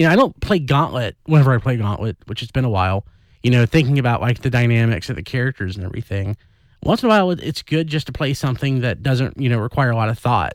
You 0.02 0.08
know, 0.08 0.14
I 0.14 0.16
don't 0.16 0.40
play 0.40 0.58
Gauntlet 0.58 1.16
whenever 1.26 1.54
I 1.54 1.60
play 1.60 1.78
Gauntlet, 1.78 2.18
which 2.26 2.40
has 2.40 2.50
been 2.50 2.66
a 2.66 2.70
while. 2.72 3.06
You 3.44 3.52
know, 3.52 3.68
thinking 3.68 4.00
about 4.00 4.20
like 4.20 4.42
the 4.42 4.50
dynamics 4.50 5.12
of 5.12 5.16
the 5.16 5.22
characters 5.22 5.78
and 5.78 5.86
everything. 5.86 6.38
Once 6.82 7.04
in 7.04 7.06
a 7.06 7.10
while, 7.10 7.30
it's 7.30 7.62
good 7.62 7.86
just 7.86 8.08
to 8.08 8.12
play 8.12 8.34
something 8.34 8.80
that 8.80 9.04
doesn't, 9.04 9.40
you 9.40 9.48
know, 9.48 9.60
require 9.60 9.92
a 9.92 9.96
lot 9.96 10.10
of 10.10 10.18
thought. 10.18 10.54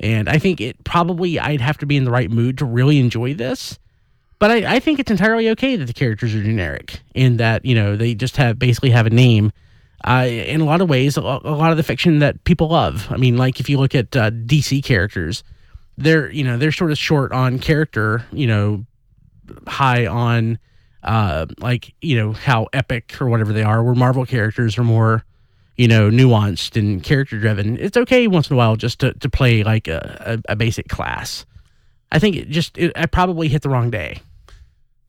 And 0.00 0.26
I 0.26 0.38
think 0.38 0.62
it 0.62 0.82
probably 0.84 1.38
I'd 1.38 1.60
have 1.60 1.76
to 1.78 1.86
be 1.86 1.98
in 1.98 2.04
the 2.04 2.10
right 2.10 2.30
mood 2.30 2.56
to 2.58 2.64
really 2.64 2.98
enjoy 2.98 3.34
this. 3.34 3.78
but 4.38 4.50
I, 4.50 4.76
I 4.76 4.80
think 4.80 4.98
it's 4.98 5.10
entirely 5.10 5.50
okay 5.50 5.76
that 5.76 5.84
the 5.84 5.92
characters 5.92 6.34
are 6.34 6.42
generic 6.42 7.00
in 7.14 7.36
that 7.36 7.66
you 7.66 7.74
know 7.74 7.94
they 7.94 8.14
just 8.14 8.38
have 8.38 8.58
basically 8.58 8.88
have 8.88 9.06
a 9.06 9.10
name. 9.10 9.52
Uh, 10.02 10.26
in 10.26 10.62
a 10.62 10.64
lot 10.64 10.80
of 10.80 10.88
ways, 10.88 11.18
a, 11.18 11.20
a 11.20 11.54
lot 11.54 11.72
of 11.72 11.76
the 11.76 11.82
fiction 11.82 12.20
that 12.20 12.42
people 12.44 12.68
love. 12.68 13.06
I 13.10 13.18
mean, 13.18 13.36
like 13.36 13.60
if 13.60 13.68
you 13.68 13.78
look 13.78 13.94
at 13.94 14.16
uh, 14.16 14.30
DC 14.30 14.82
characters, 14.82 15.44
they're 15.96 16.30
you 16.30 16.44
know 16.44 16.56
they're 16.56 16.72
sort 16.72 16.90
of 16.90 16.98
short 16.98 17.32
on 17.32 17.58
character, 17.58 18.24
you 18.32 18.46
know, 18.46 18.84
high 19.66 20.06
on 20.06 20.58
uh, 21.02 21.46
like 21.58 21.94
you 22.00 22.16
know 22.16 22.32
how 22.32 22.68
epic 22.72 23.20
or 23.20 23.28
whatever 23.28 23.52
they 23.52 23.62
are. 23.62 23.82
Where 23.82 23.94
Marvel 23.94 24.26
characters 24.26 24.78
are 24.78 24.84
more 24.84 25.24
you 25.76 25.88
know 25.88 26.10
nuanced 26.10 26.76
and 26.76 27.02
character 27.02 27.38
driven. 27.38 27.78
It's 27.78 27.96
okay 27.96 28.26
once 28.26 28.50
in 28.50 28.54
a 28.54 28.56
while 28.56 28.76
just 28.76 29.00
to 29.00 29.12
to 29.14 29.28
play 29.28 29.62
like 29.62 29.88
a, 29.88 30.40
a, 30.48 30.52
a 30.52 30.56
basic 30.56 30.88
class. 30.88 31.44
I 32.10 32.18
think 32.18 32.36
it 32.36 32.48
just 32.48 32.76
it, 32.78 32.92
I 32.94 33.06
probably 33.06 33.48
hit 33.48 33.62
the 33.62 33.70
wrong 33.70 33.90
day. 33.90 34.20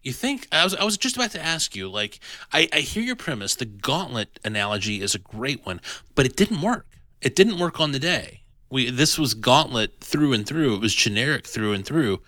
You 0.01 0.11
think 0.11 0.47
I 0.51 0.63
was 0.63 0.75
I 0.75 0.83
was 0.83 0.97
just 0.97 1.15
about 1.15 1.31
to 1.31 1.41
ask 1.41 1.75
you 1.75 1.89
like 1.89 2.19
I, 2.51 2.67
I 2.73 2.79
hear 2.79 3.03
your 3.03 3.15
premise 3.15 3.55
the 3.55 3.65
gauntlet 3.65 4.39
analogy 4.43 5.01
is 5.01 5.15
a 5.15 5.19
great 5.19 5.65
one 5.65 5.79
but 6.13 6.25
it 6.25 6.35
didn't 6.35 6.61
work 6.61 6.87
it 7.21 7.37
didn't 7.37 7.57
work 7.57 7.79
on 7.79 7.93
the 7.93 7.99
day 7.99 8.42
we 8.73 8.89
this 8.89 9.17
was 9.17 9.33
gauntlet 9.33 10.01
through 10.01 10.33
and 10.33 10.45
through. 10.45 10.75
It 10.75 10.81
was 10.81 10.93
generic 10.93 11.47
through 11.47 11.73
and 11.73 11.85
through 11.85 12.19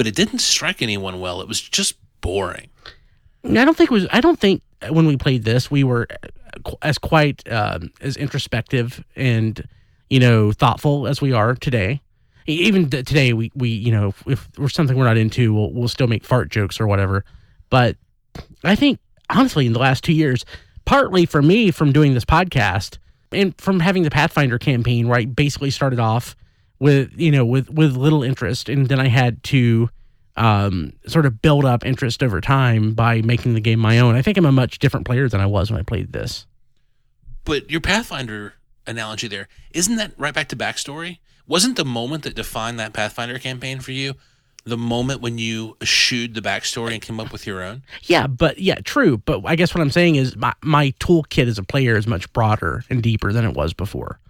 but 0.00 0.06
it 0.06 0.14
didn't 0.14 0.38
strike 0.38 0.80
anyone 0.80 1.20
well. 1.20 1.42
It 1.42 1.46
was 1.48 1.60
just 1.60 1.94
boring. 2.22 2.70
I 3.44 3.66
don't 3.66 3.76
think 3.76 3.90
was 3.90 4.06
I 4.10 4.22
don't 4.22 4.40
think 4.40 4.62
when 4.88 5.06
we 5.06 5.18
played 5.18 5.44
this 5.44 5.70
we 5.70 5.84
were 5.84 6.08
as 6.80 6.96
quite 6.96 7.46
um, 7.52 7.90
as 8.00 8.16
introspective 8.16 9.04
and 9.14 9.62
you 10.08 10.18
know 10.18 10.52
thoughtful 10.52 11.06
as 11.06 11.20
we 11.20 11.34
are 11.34 11.54
today. 11.54 12.00
Even 12.46 12.88
th- 12.88 13.04
today 13.04 13.34
we 13.34 13.52
we 13.54 13.68
you 13.68 13.92
know 13.92 14.14
if 14.26 14.50
there's 14.52 14.72
something 14.72 14.96
we're 14.96 15.04
not 15.04 15.18
into 15.18 15.52
we'll, 15.52 15.70
we'll 15.70 15.88
still 15.88 16.06
make 16.06 16.24
fart 16.24 16.48
jokes 16.48 16.80
or 16.80 16.86
whatever. 16.86 17.22
But 17.68 17.96
i 18.64 18.74
think 18.74 19.00
honestly 19.28 19.66
in 19.66 19.74
the 19.74 19.78
last 19.78 20.02
two 20.02 20.14
years 20.14 20.46
partly 20.86 21.26
for 21.26 21.42
me 21.42 21.70
from 21.70 21.92
doing 21.92 22.14
this 22.14 22.24
podcast 22.24 22.96
and 23.32 23.58
from 23.60 23.80
having 23.80 24.02
the 24.02 24.10
pathfinder 24.10 24.58
campaign 24.58 25.08
where 25.08 25.18
i 25.18 25.24
basically 25.24 25.70
started 25.70 25.98
off 25.98 26.36
with 26.80 27.12
you 27.16 27.30
know 27.30 27.44
with 27.44 27.70
with 27.70 27.96
little 27.96 28.22
interest. 28.22 28.68
And 28.68 28.88
then 28.88 28.98
i 28.98 29.08
had 29.08 29.42
to 29.44 29.88
um, 30.36 30.94
sort 31.06 31.26
of 31.26 31.42
build 31.42 31.66
up 31.66 31.84
interest 31.84 32.22
over 32.22 32.40
time 32.40 32.94
by 32.94 33.20
making 33.20 33.54
the 33.54 33.60
game 33.60 33.78
my 33.78 33.98
own. 33.98 34.14
I 34.14 34.22
think 34.22 34.38
i'm 34.38 34.46
a 34.46 34.52
much 34.52 34.78
different 34.78 35.06
player 35.06 35.28
than 35.28 35.40
i 35.40 35.46
was 35.46 35.70
when 35.70 35.78
i 35.78 35.82
played 35.82 36.12
this. 36.12 36.46
But 37.44 37.70
your 37.70 37.80
pathfinder 37.80 38.54
analogy 38.86 39.28
there 39.28 39.48
isn't 39.72 39.96
that 39.96 40.12
right 40.16 40.34
back 40.34 40.48
to 40.48 40.56
backstory? 40.56 41.18
Wasn't 41.46 41.76
the 41.76 41.84
moment 41.84 42.22
that 42.22 42.36
defined 42.36 42.78
that 42.78 42.92
Pathfinder 42.92 43.38
campaign 43.40 43.80
for 43.80 43.90
you 43.90 44.14
the 44.64 44.76
moment 44.76 45.20
when 45.20 45.38
you 45.38 45.76
eschewed 45.80 46.34
the 46.34 46.40
backstory 46.40 46.92
and 46.92 47.02
came 47.02 47.20
up 47.20 47.32
with 47.32 47.46
your 47.46 47.62
own? 47.62 47.82
Yeah, 48.02 48.26
but 48.26 48.58
yeah, 48.58 48.76
true. 48.84 49.18
But 49.18 49.42
I 49.44 49.56
guess 49.56 49.74
what 49.74 49.80
I'm 49.80 49.90
saying 49.90 50.16
is 50.16 50.36
my, 50.36 50.52
my 50.62 50.90
toolkit 51.00 51.46
as 51.46 51.58
a 51.58 51.62
player 51.62 51.96
is 51.96 52.06
much 52.06 52.32
broader 52.32 52.84
and 52.90 53.02
deeper 53.02 53.32
than 53.32 53.44
it 53.44 53.54
was 53.54 53.72
before. 53.72 54.20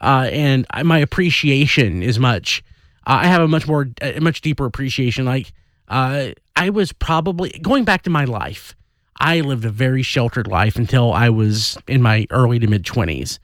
Uh, 0.00 0.28
and 0.32 0.66
I, 0.70 0.82
my 0.82 0.98
appreciation 0.98 2.02
is 2.02 2.18
much, 2.18 2.62
uh, 3.06 3.20
I 3.22 3.26
have 3.26 3.42
a 3.42 3.48
much 3.48 3.66
more, 3.66 3.88
a 4.00 4.20
much 4.20 4.40
deeper 4.40 4.66
appreciation. 4.66 5.24
Like, 5.24 5.52
uh, 5.88 6.30
I 6.56 6.70
was 6.70 6.92
probably 6.92 7.50
going 7.62 7.84
back 7.84 8.02
to 8.02 8.10
my 8.10 8.24
life. 8.24 8.74
I 9.20 9.40
lived 9.40 9.64
a 9.64 9.70
very 9.70 10.02
sheltered 10.02 10.48
life 10.48 10.76
until 10.76 11.12
I 11.12 11.28
was 11.28 11.78
in 11.86 12.02
my 12.02 12.26
early 12.30 12.58
to 12.58 12.66
mid 12.66 12.84
20s. 12.84 13.38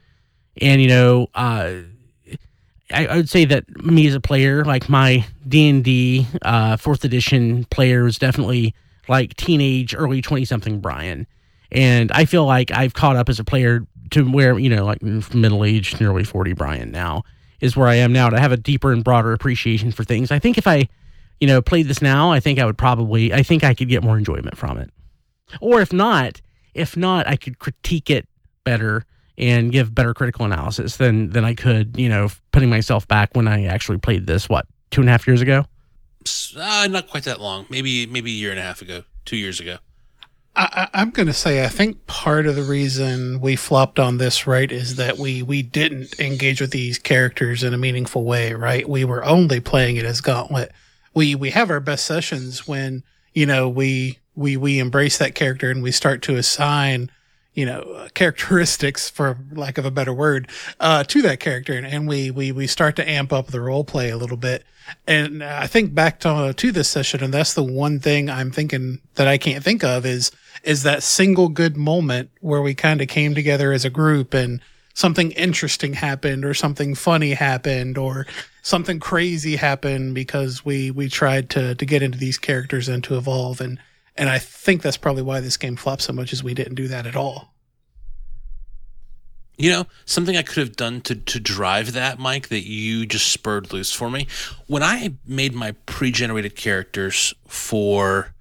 And, 0.61 0.83
you 0.83 0.89
know, 0.89 1.29
uh, 1.35 1.75
I, 2.93 3.07
I, 3.07 3.17
would 3.17 3.29
say 3.29 3.45
that 3.45 3.85
me 3.85 4.07
as 4.07 4.15
a 4.15 4.21
player, 4.21 4.65
like 4.65 4.89
my 4.89 5.27
D 5.47 5.69
and 5.69 5.85
D 5.85 6.27
uh, 6.43 6.77
fourth 6.77 7.05
edition 7.05 7.65
player, 7.67 8.07
is 8.07 8.19
definitely 8.19 8.75
like 9.09 9.35
teenage, 9.35 9.95
early 9.95 10.23
twenty 10.23 10.45
something 10.45 10.81
Brian, 10.81 11.27
and 11.71 12.11
I 12.13 12.25
feel 12.25 12.47
like 12.47 12.71
I've 12.71 12.95
caught 12.95 13.17
up 13.17 13.29
as 13.29 13.39
a 13.39 13.45
player 13.45 13.87
to 14.11 14.25
where 14.25 14.59
you 14.59 14.71
know, 14.71 14.85
like 14.85 15.03
middle 15.03 15.65
aged, 15.65 16.01
nearly 16.01 16.25
forty 16.25 16.53
Brian 16.53 16.91
now 16.91 17.25
is 17.61 17.77
where 17.77 17.89
I 17.89 17.97
am 17.97 18.13
now 18.13 18.31
to 18.31 18.39
have 18.39 18.53
a 18.53 18.57
deeper 18.57 18.93
and 18.93 19.03
broader 19.03 19.33
appreciation 19.33 19.91
for 19.91 20.05
things. 20.05 20.31
I 20.31 20.39
think 20.39 20.59
if 20.59 20.67
I, 20.67 20.89
you 21.41 21.49
know, 21.49 21.61
played 21.61 21.89
this 21.89 22.01
now, 22.01 22.31
I 22.31 22.39
think 22.39 22.59
I 22.59 22.65
would 22.65 22.79
probably, 22.79 23.33
I 23.33 23.43
think 23.43 23.65
I 23.65 23.75
could 23.75 23.89
get 23.89 24.05
more 24.05 24.17
enjoyment 24.17 24.57
from 24.57 24.79
it, 24.79 24.91
or 25.61 25.81
if 25.81 25.93
not, 25.93 26.41
if 26.75 26.97
not, 26.97 27.27
I 27.27 27.37
could 27.37 27.59
critique 27.59 28.11
it 28.11 28.29
better 28.65 29.05
and 29.39 29.71
give 29.71 29.95
better 29.95 30.13
critical 30.13 30.45
analysis 30.45 30.97
than 30.97 31.31
than 31.31 31.45
I 31.45 31.55
could, 31.55 31.97
you 31.97 32.09
know, 32.09 32.29
putting 32.53 32.69
myself 32.69 33.07
back 33.09 33.31
when 33.35 33.49
I 33.49 33.65
actually 33.65 33.99
played 33.99 34.27
this. 34.27 34.49
What 34.49 34.67
two 34.91 35.01
and 35.01 35.09
a 35.09 35.13
half 35.13 35.27
years 35.27 35.41
ago? 35.41 35.65
Uh, 36.59 36.89
not 36.91 37.09
quite 37.09 37.25
that 37.25 37.41
long. 37.41 37.67
Maybe 37.71 38.07
maybe 38.07 38.33
a 38.33 38.35
year 38.35 38.51
and 38.51 38.59
a 38.59 38.63
half 38.63 38.83
ago, 38.83 39.05
two 39.25 39.37
years 39.37 39.61
ago. 39.61 39.79
I, 40.57 40.89
am 40.93 41.11
going 41.11 41.29
to 41.29 41.33
say 41.33 41.65
I 41.65 41.69
think 41.69 42.05
part 42.09 42.47
of 42.47 42.57
the 42.57 42.65
reason 42.65 43.41
we 43.41 43.55
flopped 43.55 44.01
on 44.01 44.19
this 44.19 44.45
right 44.45 44.71
is 44.73 44.97
that 44.97 45.17
we 45.17 45.41
we 45.41 45.63
didn't 45.63 46.19
engage 46.19 46.61
with 46.61 46.73
these 46.73 46.99
characters 46.99 47.63
in 47.63 47.73
a 47.73 47.79
meaningful 47.79 48.25
way. 48.25 48.53
Right, 48.55 48.89
we 48.89 49.05
were 49.05 49.25
only 49.25 49.61
playing 49.61 49.97
it 49.97 50.05
as 50.05 50.21
Gauntlet. 50.21 50.73
We 51.15 51.37
we 51.37 51.51
have 51.51 51.71
our 51.71 51.81
best 51.81 52.05
sessions 52.05 52.67
when 52.67 53.05
you 53.35 53.47
know 53.47 53.69
we 53.69 54.19
we 54.35 54.57
we 54.57 54.81
embrace 54.81 55.19
that 55.19 55.37
character 55.37 55.71
and 55.71 55.81
we 55.81 55.93
start 55.93 56.23
to 56.23 56.37
assign 56.37 57.13
you 57.55 57.67
know 57.67 57.81
uh, 57.81 58.09
characteristics 58.15 59.11
for 59.11 59.39
lack 59.53 59.79
of 59.79 59.85
a 59.85 59.91
better 59.91 60.13
word 60.13 60.49
uh, 60.81 61.05
to 61.05 61.23
that 61.23 61.41
character. 61.41 61.75
And, 61.75 61.87
and, 61.87 62.09
we 62.09 62.31
we 62.31 62.53
we 62.53 62.67
start 62.67 62.97
to 62.97 63.09
amp 63.09 63.33
up 63.33 63.49
the 63.49 63.61
role 63.61 63.85
play 63.85 64.11
a 64.11 64.17
little 64.17 64.37
bit. 64.37 64.65
And 65.07 65.45
i 65.45 65.67
think 65.67 65.95
back 65.95 66.19
to 66.21 66.55
to 66.57 66.73
this 66.73 66.89
session 66.89 67.23
and 67.23 67.35
that's 67.35 67.53
the 67.53 67.63
one 67.63 68.01
thing 68.01 68.31
i'm 68.31 68.51
thinking 68.51 69.03
that 69.17 69.29
i 69.29 69.37
can't 69.37 69.63
think 69.63 69.85
of 69.85 70.07
is 70.07 70.31
is 70.65 70.83
that 70.85 71.03
single 71.03 71.51
good 71.51 71.77
moment 71.77 72.31
where 72.41 72.63
we 72.63 72.75
kind 72.75 73.03
of 73.03 73.09
came 73.09 73.35
together 73.35 73.71
as 73.73 73.85
a 73.85 73.91
group 73.91 74.33
and 74.33 74.63
something 74.99 75.31
interesting 75.33 75.93
happened 75.93 76.45
or 76.45 76.53
something 76.53 76.93
funny 76.93 77.33
happened 77.35 77.97
or 77.97 78.27
something 78.63 78.99
crazy 78.99 79.55
happened 79.55 80.13
because 80.13 80.65
we 80.65 80.91
we 80.91 81.09
tried 81.09 81.49
to 81.49 81.75
to 81.77 81.87
get 81.87 82.03
into 82.03 82.19
these 82.19 82.37
characters 82.37 82.89
and 82.89 83.05
to 83.05 83.17
evolve. 83.17 83.61
And 83.61 83.79
and 84.19 84.29
I 84.29 84.39
think 84.39 84.83
that's 84.83 84.97
probably 84.97 85.23
why 85.23 85.41
this 85.41 85.57
game 85.57 85.77
flopped 85.77 86.03
so 86.03 86.13
much 86.13 86.33
is 86.33 86.43
we 86.43 86.53
didn't 86.53 86.75
do 86.75 86.89
that 86.89 87.07
at 87.07 87.15
all. 87.15 87.55
You 89.57 89.71
know, 89.71 89.87
something 90.05 90.37
I 90.37 90.43
could 90.43 90.59
have 90.59 90.77
done 90.77 91.01
to, 91.03 91.15
to 91.15 91.41
drive 91.41 91.93
that, 91.93 92.19
Mike, 92.19 92.49
that 92.49 92.67
you 92.67 93.07
just 93.07 93.29
spurred 93.29 93.73
loose 93.73 93.93
for 93.93 94.11
me. 94.11 94.27
When 94.67 94.83
I 94.83 95.15
made 95.27 95.55
my 95.55 95.73
pre 95.87 96.11
generated 96.11 96.55
characters 96.57 97.33
for 97.47 98.35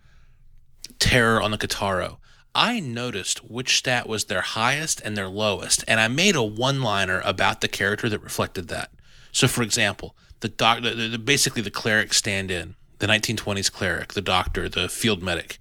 Terror 0.99 1.41
on 1.41 1.51
the 1.51 1.57
K'taro, 1.57 2.17
I 2.53 2.79
noticed 2.79 3.49
which 3.49 3.77
stat 3.77 4.07
was 4.07 4.25
their 4.25 4.41
highest 4.41 4.99
and 5.01 5.15
their 5.15 5.27
lowest, 5.27 5.83
and 5.87 5.99
I 5.99 6.07
made 6.07 6.35
a 6.35 6.43
one 6.43 6.81
liner 6.81 7.21
about 7.23 7.61
the 7.61 7.67
character 7.67 8.09
that 8.09 8.23
reflected 8.23 8.67
that. 8.69 8.91
So, 9.31 9.47
for 9.47 9.61
example, 9.61 10.15
the 10.39 10.49
doc, 10.49 10.81
the, 10.81 10.91
the, 10.91 11.19
basically 11.19 11.61
the 11.61 11.71
cleric 11.71 12.13
stand 12.13 12.49
in, 12.49 12.75
the 12.99 13.07
1920s 13.07 13.71
cleric, 13.71 14.13
the 14.13 14.21
doctor, 14.21 14.67
the 14.67 14.89
field 14.89 15.21
medic 15.21 15.59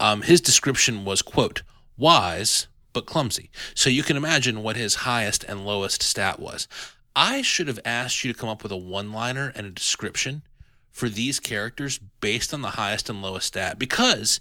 um, 0.00 0.22
his 0.22 0.40
description 0.40 1.04
was, 1.04 1.22
quote, 1.22 1.62
wise, 1.96 2.68
but 2.92 3.06
clumsy. 3.06 3.50
So 3.74 3.90
you 3.90 4.02
can 4.02 4.16
imagine 4.16 4.62
what 4.62 4.76
his 4.76 4.96
highest 4.96 5.44
and 5.44 5.66
lowest 5.66 6.02
stat 6.02 6.40
was. 6.40 6.68
I 7.14 7.42
should 7.42 7.68
have 7.68 7.80
asked 7.84 8.24
you 8.24 8.32
to 8.32 8.38
come 8.38 8.48
up 8.48 8.62
with 8.62 8.72
a 8.72 8.76
one 8.76 9.12
liner 9.12 9.52
and 9.54 9.66
a 9.66 9.70
description 9.70 10.42
for 10.90 11.08
these 11.08 11.40
characters 11.40 11.98
based 12.20 12.54
on 12.54 12.62
the 12.62 12.70
highest 12.70 13.08
and 13.10 13.20
lowest 13.20 13.48
stat 13.48 13.78
because 13.78 14.40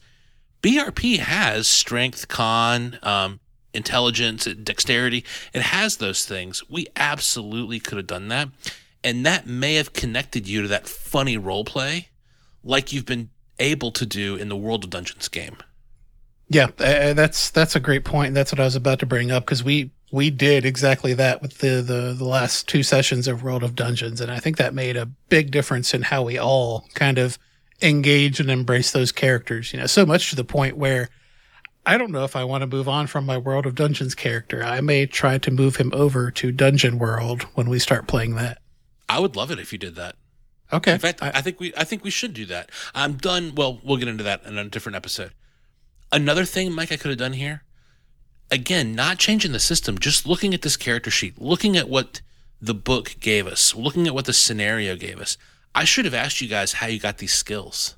BRP 0.61 1.19
has 1.19 1.67
strength, 1.67 2.27
con, 2.27 2.97
um, 3.03 3.39
intelligence, 3.73 4.45
dexterity. 4.45 5.23
It 5.53 5.61
has 5.61 5.97
those 5.97 6.25
things. 6.25 6.63
We 6.69 6.87
absolutely 6.95 7.79
could 7.79 7.97
have 7.97 8.07
done 8.07 8.29
that. 8.29 8.49
And 9.03 9.25
that 9.25 9.45
may 9.45 9.75
have 9.75 9.93
connected 9.93 10.47
you 10.47 10.61
to 10.63 10.67
that 10.69 10.87
funny 10.87 11.37
role 11.37 11.65
play 11.65 12.09
like 12.63 12.91
you've 12.91 13.05
been 13.05 13.29
able 13.59 13.91
to 13.91 14.05
do 14.05 14.35
in 14.35 14.49
the 14.49 14.55
World 14.55 14.83
of 14.83 14.89
Dungeons 14.89 15.27
game. 15.27 15.57
Yeah, 16.47 16.67
uh, 16.79 17.13
that's 17.13 17.49
that's 17.49 17.75
a 17.75 17.79
great 17.79 18.05
point. 18.05 18.35
That's 18.35 18.51
what 18.51 18.59
I 18.59 18.65
was 18.65 18.75
about 18.75 18.99
to 18.99 19.05
bring 19.05 19.31
up 19.31 19.45
because 19.45 19.63
we 19.63 19.91
we 20.11 20.29
did 20.29 20.63
exactly 20.65 21.13
that 21.15 21.41
with 21.41 21.57
the, 21.57 21.81
the 21.81 22.13
the 22.15 22.25
last 22.25 22.67
two 22.67 22.83
sessions 22.83 23.27
of 23.27 23.41
World 23.41 23.63
of 23.63 23.75
Dungeons, 23.75 24.21
and 24.21 24.31
I 24.31 24.39
think 24.39 24.57
that 24.57 24.73
made 24.73 24.95
a 24.95 25.07
big 25.29 25.51
difference 25.51 25.93
in 25.93 26.03
how 26.03 26.23
we 26.23 26.37
all 26.37 26.85
kind 26.93 27.17
of 27.17 27.39
engage 27.81 28.39
and 28.39 28.51
embrace 28.51 28.91
those 28.91 29.11
characters. 29.11 29.73
You 29.73 29.79
know, 29.79 29.87
so 29.87 30.05
much 30.05 30.29
to 30.29 30.35
the 30.35 30.43
point 30.43 30.77
where 30.77 31.09
I 31.85 31.97
don't 31.97 32.11
know 32.11 32.23
if 32.23 32.35
I 32.35 32.43
want 32.43 32.61
to 32.61 32.67
move 32.67 32.87
on 32.87 33.07
from 33.07 33.25
my 33.25 33.37
World 33.37 33.65
of 33.65 33.75
Dungeons 33.75 34.13
character. 34.15 34.63
I 34.63 34.81
may 34.81 35.05
try 35.07 35.37
to 35.39 35.51
move 35.51 35.77
him 35.77 35.91
over 35.93 36.31
to 36.31 36.51
Dungeon 36.51 36.99
World 36.99 37.43
when 37.55 37.69
we 37.69 37.79
start 37.79 38.07
playing 38.07 38.35
that. 38.35 38.59
I 39.09 39.19
would 39.19 39.35
love 39.35 39.51
it 39.51 39.59
if 39.59 39.71
you 39.71 39.77
did 39.77 39.95
that. 39.95 40.15
Okay. 40.73 40.93
In 40.93 40.99
fact, 40.99 41.21
I, 41.21 41.31
I 41.35 41.41
think 41.41 41.59
we 41.59 41.73
I 41.77 41.83
think 41.83 42.03
we 42.03 42.09
should 42.09 42.33
do 42.33 42.45
that. 42.47 42.69
I'm 42.93 43.13
done. 43.13 43.53
Well, 43.55 43.79
we'll 43.83 43.97
get 43.97 44.07
into 44.07 44.23
that 44.23 44.43
in 44.45 44.57
a 44.57 44.65
different 44.65 44.95
episode. 44.95 45.31
Another 46.11 46.45
thing, 46.45 46.71
Mike, 46.73 46.91
I 46.91 46.97
could 46.97 47.09
have 47.09 47.17
done 47.19 47.33
here. 47.33 47.63
Again, 48.51 48.93
not 48.93 49.17
changing 49.17 49.51
the 49.53 49.59
system, 49.59 49.97
just 49.97 50.25
looking 50.27 50.53
at 50.53 50.61
this 50.61 50.77
character 50.77 51.09
sheet, 51.09 51.41
looking 51.41 51.75
at 51.75 51.89
what 51.89 52.21
the 52.61 52.75
book 52.75 53.15
gave 53.19 53.47
us, 53.47 53.73
looking 53.75 54.07
at 54.07 54.13
what 54.13 54.25
the 54.25 54.33
scenario 54.33 54.95
gave 54.95 55.19
us. 55.19 55.37
I 55.73 55.83
should 55.83 56.05
have 56.05 56.13
asked 56.13 56.41
you 56.41 56.47
guys 56.47 56.73
how 56.73 56.87
you 56.87 56.99
got 56.99 57.17
these 57.17 57.33
skills. 57.33 57.95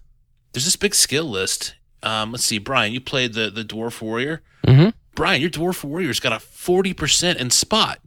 there's 0.53 0.65
this 0.65 0.75
big 0.77 0.95
skill 0.95 1.25
list. 1.25 1.75
Um, 2.01 2.31
let's 2.31 2.45
see, 2.45 2.57
Brian, 2.57 2.91
you 2.93 3.01
played 3.01 3.33
the 3.33 3.49
the 3.49 3.63
dwarf 3.63 4.01
warrior. 4.01 4.41
Mhm. 4.65 4.93
Brian, 5.15 5.41
your 5.41 5.49
dwarf 5.49 5.83
warrior's 5.83 6.19
got 6.19 6.33
a 6.33 6.39
forty 6.39 6.93
percent 6.93 7.39
in 7.39 7.49
spot, 7.51 7.99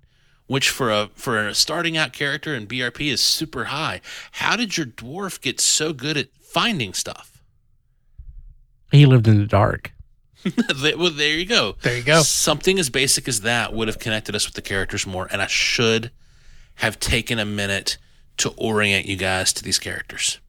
which 0.51 0.69
for 0.69 0.91
a 0.91 1.09
for 1.15 1.47
a 1.47 1.55
starting 1.55 1.97
out 1.97 2.13
character 2.13 2.57
in 2.57 2.67
BRP 2.67 3.13
is 3.13 3.23
super 3.23 3.67
high. 3.67 4.01
How 4.33 4.57
did 4.57 4.77
your 4.77 4.85
dwarf 4.85 5.41
get 5.41 5.61
so 5.61 5.93
good 5.93 6.17
at 6.17 6.27
finding 6.41 6.93
stuff? 6.93 7.41
He 8.91 9.07
lived 9.07 9.29
in 9.29 9.39
the 9.39 9.47
dark. 9.47 9.93
well, 10.83 11.13
there 11.13 11.39
you 11.39 11.47
go. 11.47 11.77
There 11.83 11.97
you 11.97 12.03
go. 12.03 12.23
Something 12.23 12.81
as 12.81 12.91
basic 12.91 13.29
as 13.29 13.43
that 13.43 13.73
would 13.73 13.87
have 13.87 14.01
connected 14.01 14.35
us 14.35 14.45
with 14.45 14.57
the 14.57 14.63
characters 14.63 15.07
more, 15.07 15.29
and 15.31 15.41
I 15.41 15.47
should 15.47 16.11
have 16.77 16.99
taken 16.99 17.39
a 17.39 17.45
minute 17.45 17.97
to 18.39 18.49
orient 18.57 19.07
you 19.07 19.15
guys 19.15 19.53
to 19.53 19.63
these 19.63 19.79
characters. 19.79 20.41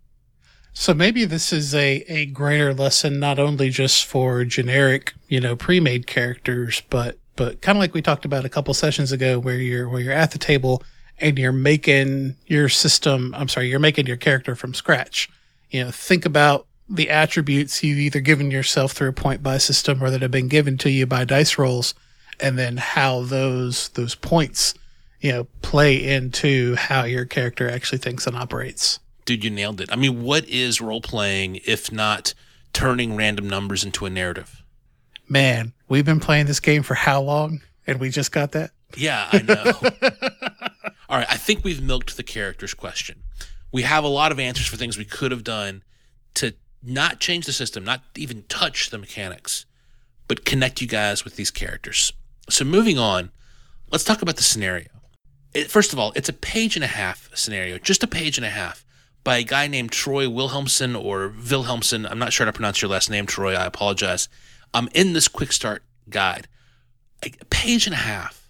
So 0.73 0.95
maybe 0.95 1.25
this 1.25 1.53
is 1.53 1.75
a, 1.75 1.97
a 2.07 2.25
greater 2.25 2.73
lesson, 2.73 3.19
not 3.19 3.37
only 3.37 3.69
just 3.69 4.05
for 4.05 4.45
generic, 4.45 5.13
you 5.27 5.39
know, 5.39 5.55
pre-made 5.55 6.07
characters, 6.07 6.81
but, 6.89 7.19
but 7.41 7.59
kind 7.59 7.75
of 7.75 7.79
like 7.79 7.95
we 7.95 8.03
talked 8.03 8.23
about 8.23 8.45
a 8.45 8.49
couple 8.49 8.71
sessions 8.75 9.11
ago 9.11 9.39
where 9.39 9.55
you're, 9.55 9.89
where 9.89 9.99
you're 9.99 10.13
at 10.13 10.29
the 10.29 10.37
table 10.37 10.83
and 11.17 11.39
you're 11.39 11.51
making 11.51 12.35
your 12.45 12.69
system. 12.69 13.33
I'm 13.35 13.47
sorry, 13.47 13.67
you're 13.67 13.79
making 13.79 14.05
your 14.05 14.15
character 14.15 14.53
from 14.53 14.75
scratch. 14.75 15.27
You 15.71 15.85
know, 15.85 15.89
think 15.89 16.23
about 16.23 16.67
the 16.87 17.09
attributes 17.09 17.83
you've 17.83 17.97
either 17.97 18.19
given 18.19 18.51
yourself 18.51 18.91
through 18.91 19.09
a 19.09 19.13
point 19.13 19.41
buy 19.41 19.57
system 19.57 20.03
or 20.03 20.11
that 20.11 20.21
have 20.21 20.29
been 20.29 20.49
given 20.49 20.77
to 20.77 20.91
you 20.91 21.07
by 21.07 21.25
dice 21.25 21.57
rolls 21.57 21.95
and 22.39 22.59
then 22.59 22.77
how 22.77 23.23
those, 23.23 23.89
those 23.89 24.13
points, 24.13 24.75
you 25.19 25.31
know, 25.31 25.47
play 25.63 25.95
into 25.95 26.75
how 26.75 27.05
your 27.05 27.25
character 27.25 27.67
actually 27.67 27.97
thinks 27.97 28.27
and 28.27 28.37
operates. 28.37 28.99
Dude, 29.25 29.43
you 29.43 29.49
nailed 29.49 29.81
it. 29.81 29.91
I 29.91 29.95
mean, 29.95 30.21
what 30.21 30.47
is 30.47 30.79
role 30.79 31.01
playing 31.01 31.59
if 31.65 31.91
not 31.91 32.35
turning 32.71 33.15
random 33.15 33.49
numbers 33.49 33.83
into 33.83 34.05
a 34.05 34.11
narrative? 34.11 34.60
Man, 35.31 35.71
we've 35.87 36.03
been 36.03 36.19
playing 36.19 36.47
this 36.47 36.59
game 36.59 36.83
for 36.83 36.93
how 36.93 37.21
long? 37.21 37.61
And 37.87 38.01
we 38.01 38.09
just 38.09 38.33
got 38.33 38.51
that? 38.51 38.71
Yeah, 38.97 39.29
I 39.31 39.41
know. 39.41 39.63
All 41.09 41.17
right, 41.17 41.27
I 41.29 41.37
think 41.37 41.63
we've 41.63 41.81
milked 41.81 42.17
the 42.17 42.23
characters 42.23 42.73
question. 42.73 43.23
We 43.71 43.83
have 43.83 44.03
a 44.03 44.09
lot 44.09 44.33
of 44.33 44.41
answers 44.41 44.67
for 44.67 44.75
things 44.75 44.97
we 44.97 45.05
could 45.05 45.31
have 45.31 45.45
done 45.45 45.83
to 46.33 46.53
not 46.83 47.21
change 47.21 47.45
the 47.45 47.53
system, 47.53 47.85
not 47.85 48.01
even 48.17 48.43
touch 48.49 48.89
the 48.89 48.97
mechanics, 48.97 49.65
but 50.27 50.43
connect 50.43 50.81
you 50.81 50.87
guys 50.87 51.23
with 51.23 51.37
these 51.37 51.49
characters. 51.49 52.11
So 52.49 52.65
moving 52.65 52.97
on, 52.97 53.31
let's 53.89 54.03
talk 54.03 54.21
about 54.21 54.35
the 54.35 54.43
scenario. 54.43 54.89
It, 55.53 55.71
first 55.71 55.93
of 55.93 55.99
all, 55.99 56.11
it's 56.13 56.27
a 56.27 56.33
page 56.33 56.75
and 56.75 56.83
a 56.83 56.87
half 56.87 57.29
scenario, 57.33 57.77
just 57.77 58.03
a 58.03 58.07
page 58.07 58.37
and 58.37 58.45
a 58.45 58.49
half 58.49 58.83
by 59.23 59.37
a 59.37 59.43
guy 59.43 59.67
named 59.67 59.93
Troy 59.93 60.25
Wilhelmsen 60.25 61.01
or 61.01 61.29
Wilhelmsen. 61.29 62.05
I'm 62.11 62.19
not 62.19 62.33
sure 62.33 62.45
how 62.45 62.51
to 62.51 62.55
pronounce 62.57 62.81
your 62.81 62.91
last 62.91 63.09
name, 63.09 63.25
Troy. 63.25 63.55
I 63.55 63.65
apologize. 63.65 64.27
I'm 64.73 64.89
in 64.93 65.13
this 65.13 65.27
quick 65.27 65.51
start 65.51 65.83
guide. 66.09 66.47
A 67.23 67.29
page 67.49 67.85
and 67.85 67.93
a 67.93 67.97
half, 67.99 68.49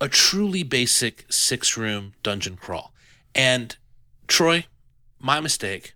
a 0.00 0.08
truly 0.08 0.62
basic 0.62 1.24
six 1.28 1.76
room 1.76 2.14
dungeon 2.22 2.56
crawl. 2.56 2.92
And 3.34 3.76
Troy, 4.26 4.66
my 5.18 5.40
mistake. 5.40 5.94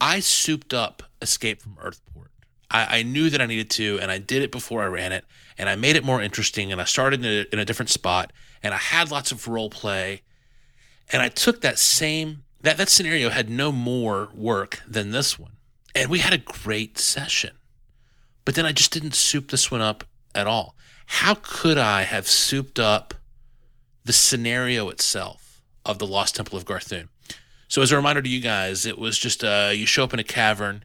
I 0.00 0.20
souped 0.20 0.74
up 0.74 1.04
Escape 1.22 1.62
from 1.62 1.76
Earthport. 1.76 2.28
I, 2.70 2.98
I, 2.98 3.02
knew 3.02 3.30
that 3.30 3.40
I 3.40 3.46
needed 3.46 3.70
to, 3.70 3.98
and 4.00 4.10
I 4.10 4.18
did 4.18 4.42
it 4.42 4.50
before 4.50 4.82
I 4.82 4.86
ran 4.86 5.12
it, 5.12 5.24
and 5.56 5.68
I 5.68 5.76
made 5.76 5.96
it 5.96 6.04
more 6.04 6.20
interesting, 6.20 6.72
and 6.72 6.80
I 6.80 6.84
started 6.84 7.24
in 7.24 7.26
a, 7.26 7.46
in 7.52 7.58
a 7.58 7.64
different 7.64 7.90
spot, 7.90 8.32
and 8.62 8.74
I 8.74 8.78
had 8.78 9.10
lots 9.10 9.30
of 9.30 9.46
role 9.46 9.70
play, 9.70 10.22
and 11.12 11.22
I 11.22 11.28
took 11.28 11.60
that 11.60 11.78
same 11.78 12.42
that 12.62 12.78
that 12.78 12.88
scenario 12.88 13.30
had 13.30 13.48
no 13.48 13.70
more 13.70 14.30
work 14.34 14.82
than 14.88 15.12
this 15.12 15.38
one, 15.38 15.52
and 15.94 16.10
we 16.10 16.18
had 16.18 16.32
a 16.32 16.38
great 16.38 16.98
session, 16.98 17.52
but 18.46 18.54
then 18.54 18.64
I 18.64 18.72
just 18.72 18.92
didn't 18.92 19.14
soup 19.14 19.50
this 19.50 19.70
one 19.70 19.82
up 19.82 20.04
at 20.34 20.46
all. 20.46 20.76
How 21.06 21.34
could 21.34 21.76
I 21.76 22.02
have 22.02 22.26
souped 22.26 22.78
up 22.78 23.12
the 24.04 24.12
scenario 24.12 24.88
itself 24.88 25.60
of 25.84 25.98
the 25.98 26.06
Lost 26.06 26.36
Temple 26.36 26.56
of 26.56 26.64
Garthun? 26.64 27.08
So 27.68 27.82
as 27.82 27.90
a 27.90 27.96
reminder 27.96 28.22
to 28.22 28.28
you 28.28 28.40
guys, 28.40 28.86
it 28.86 28.98
was 28.98 29.18
just 29.18 29.42
uh, 29.42 29.72
you 29.74 29.84
show 29.84 30.04
up 30.04 30.14
in 30.14 30.20
a 30.20 30.24
cavern. 30.24 30.84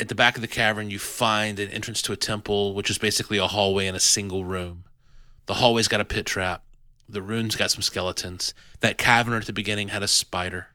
At 0.00 0.08
the 0.08 0.16
back 0.16 0.34
of 0.34 0.42
the 0.42 0.48
cavern, 0.48 0.90
you 0.90 0.98
find 0.98 1.60
an 1.60 1.70
entrance 1.70 2.02
to 2.02 2.12
a 2.12 2.16
temple, 2.16 2.74
which 2.74 2.90
is 2.90 2.98
basically 2.98 3.38
a 3.38 3.46
hallway 3.46 3.86
in 3.86 3.94
a 3.94 4.00
single 4.00 4.44
room. 4.44 4.84
The 5.46 5.54
hallway's 5.54 5.88
got 5.88 6.00
a 6.00 6.04
pit 6.04 6.26
trap. 6.26 6.64
The 7.08 7.22
rune's 7.22 7.54
got 7.54 7.70
some 7.70 7.82
skeletons. 7.82 8.54
That 8.80 8.98
cavern 8.98 9.34
at 9.34 9.46
the 9.46 9.52
beginning 9.52 9.88
had 9.88 10.02
a 10.02 10.08
spider. 10.08 10.68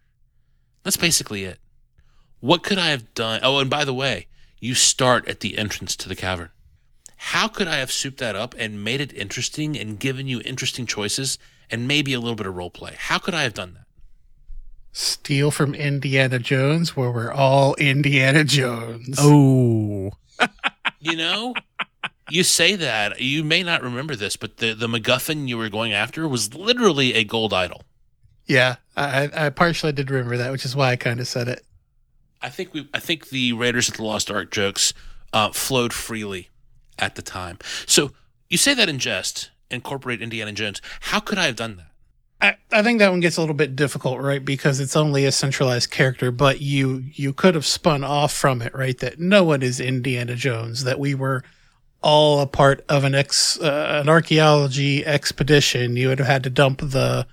That's 0.83 0.95
basically 0.95 1.43
it. 1.43 1.59
What 2.39 2.63
could 2.63 2.77
I 2.77 2.87
have 2.87 3.13
done? 3.13 3.41
Oh, 3.43 3.59
and 3.59 3.69
by 3.69 3.83
the 3.83 3.93
way, 3.93 4.27
you 4.59 4.75
start 4.75 5.27
at 5.27 5.39
the 5.41 5.57
entrance 5.57 5.95
to 5.97 6.09
the 6.09 6.15
cavern. 6.15 6.49
How 7.17 7.47
could 7.47 7.67
I 7.67 7.77
have 7.77 7.91
souped 7.91 8.19
that 8.19 8.35
up 8.35 8.55
and 8.57 8.83
made 8.83 9.01
it 9.01 9.13
interesting 9.13 9.77
and 9.77 9.99
given 9.99 10.27
you 10.27 10.41
interesting 10.45 10.85
choices 10.85 11.39
and 11.69 11.87
maybe 11.87 12.13
a 12.13 12.19
little 12.19 12.35
bit 12.35 12.45
of 12.45 12.55
role 12.55 12.69
play? 12.69 12.95
How 12.97 13.17
could 13.17 13.33
I 13.33 13.43
have 13.43 13.53
done 13.53 13.73
that? 13.73 13.87
steal 14.97 15.51
from 15.51 15.75
Indiana 15.75 16.39
Jones, 16.39 16.95
where 16.95 17.11
we're 17.11 17.31
all 17.31 17.75
Indiana 17.75 18.43
Jones. 18.43 19.17
Oh, 19.19 20.11
you 20.99 21.15
know, 21.15 21.53
you 22.29 22.43
say 22.43 22.75
that 22.75 23.21
you 23.21 23.43
may 23.43 23.63
not 23.63 23.83
remember 23.83 24.15
this, 24.15 24.35
but 24.35 24.57
the 24.57 24.73
the 24.73 24.87
MacGuffin 24.87 25.47
you 25.47 25.57
were 25.57 25.69
going 25.69 25.93
after 25.93 26.27
was 26.27 26.53
literally 26.53 27.13
a 27.13 27.23
gold 27.23 27.53
idol. 27.53 27.83
Yeah, 28.45 28.77
I, 28.95 29.29
I 29.33 29.49
partially 29.49 29.91
did 29.91 30.09
remember 30.09 30.37
that, 30.37 30.51
which 30.51 30.65
is 30.65 30.75
why 30.75 30.91
I 30.91 30.95
kind 30.95 31.19
of 31.19 31.27
said 31.27 31.47
it. 31.47 31.63
I 32.41 32.49
think 32.49 32.73
we, 32.73 32.87
I 32.93 32.99
think 32.99 33.29
the 33.29 33.53
Raiders 33.53 33.89
of 33.89 33.97
the 33.97 34.03
Lost 34.03 34.29
Ark 34.29 34.51
jokes 34.51 34.93
uh, 35.33 35.51
flowed 35.51 35.93
freely 35.93 36.49
at 36.99 37.15
the 37.15 37.21
time. 37.21 37.59
So 37.85 38.11
you 38.49 38.57
say 38.57 38.73
that 38.73 38.89
in 38.89 38.99
jest, 38.99 39.51
incorporate 39.69 40.21
Indiana 40.21 40.51
Jones. 40.51 40.81
How 41.01 41.19
could 41.19 41.37
I 41.37 41.45
have 41.45 41.55
done 41.55 41.77
that? 41.77 41.87
I, 42.39 42.55
I 42.71 42.83
think 42.83 42.99
that 42.99 43.09
one 43.09 43.19
gets 43.19 43.37
a 43.37 43.41
little 43.41 43.55
bit 43.55 43.75
difficult, 43.75 44.19
right? 44.19 44.43
Because 44.43 44.79
it's 44.79 44.95
only 44.95 45.25
a 45.25 45.31
centralized 45.31 45.89
character, 45.89 46.31
but 46.31 46.61
you 46.61 47.03
you 47.13 47.33
could 47.33 47.55
have 47.55 47.65
spun 47.65 48.03
off 48.03 48.31
from 48.31 48.61
it, 48.61 48.75
right? 48.75 48.97
That 48.99 49.19
no 49.19 49.43
one 49.43 49.63
is 49.63 49.79
Indiana 49.79 50.35
Jones. 50.35 50.83
That 50.83 50.99
we 50.99 51.15
were 51.15 51.43
all 52.03 52.39
a 52.41 52.47
part 52.47 52.85
of 52.89 53.03
an 53.03 53.15
ex 53.15 53.59
uh, 53.59 53.99
an 54.01 54.07
archaeology 54.07 55.03
expedition. 55.03 55.97
You 55.97 56.09
would 56.09 56.19
have 56.19 56.27
had 56.27 56.43
to 56.43 56.51
dump 56.51 56.79
the 56.81 57.25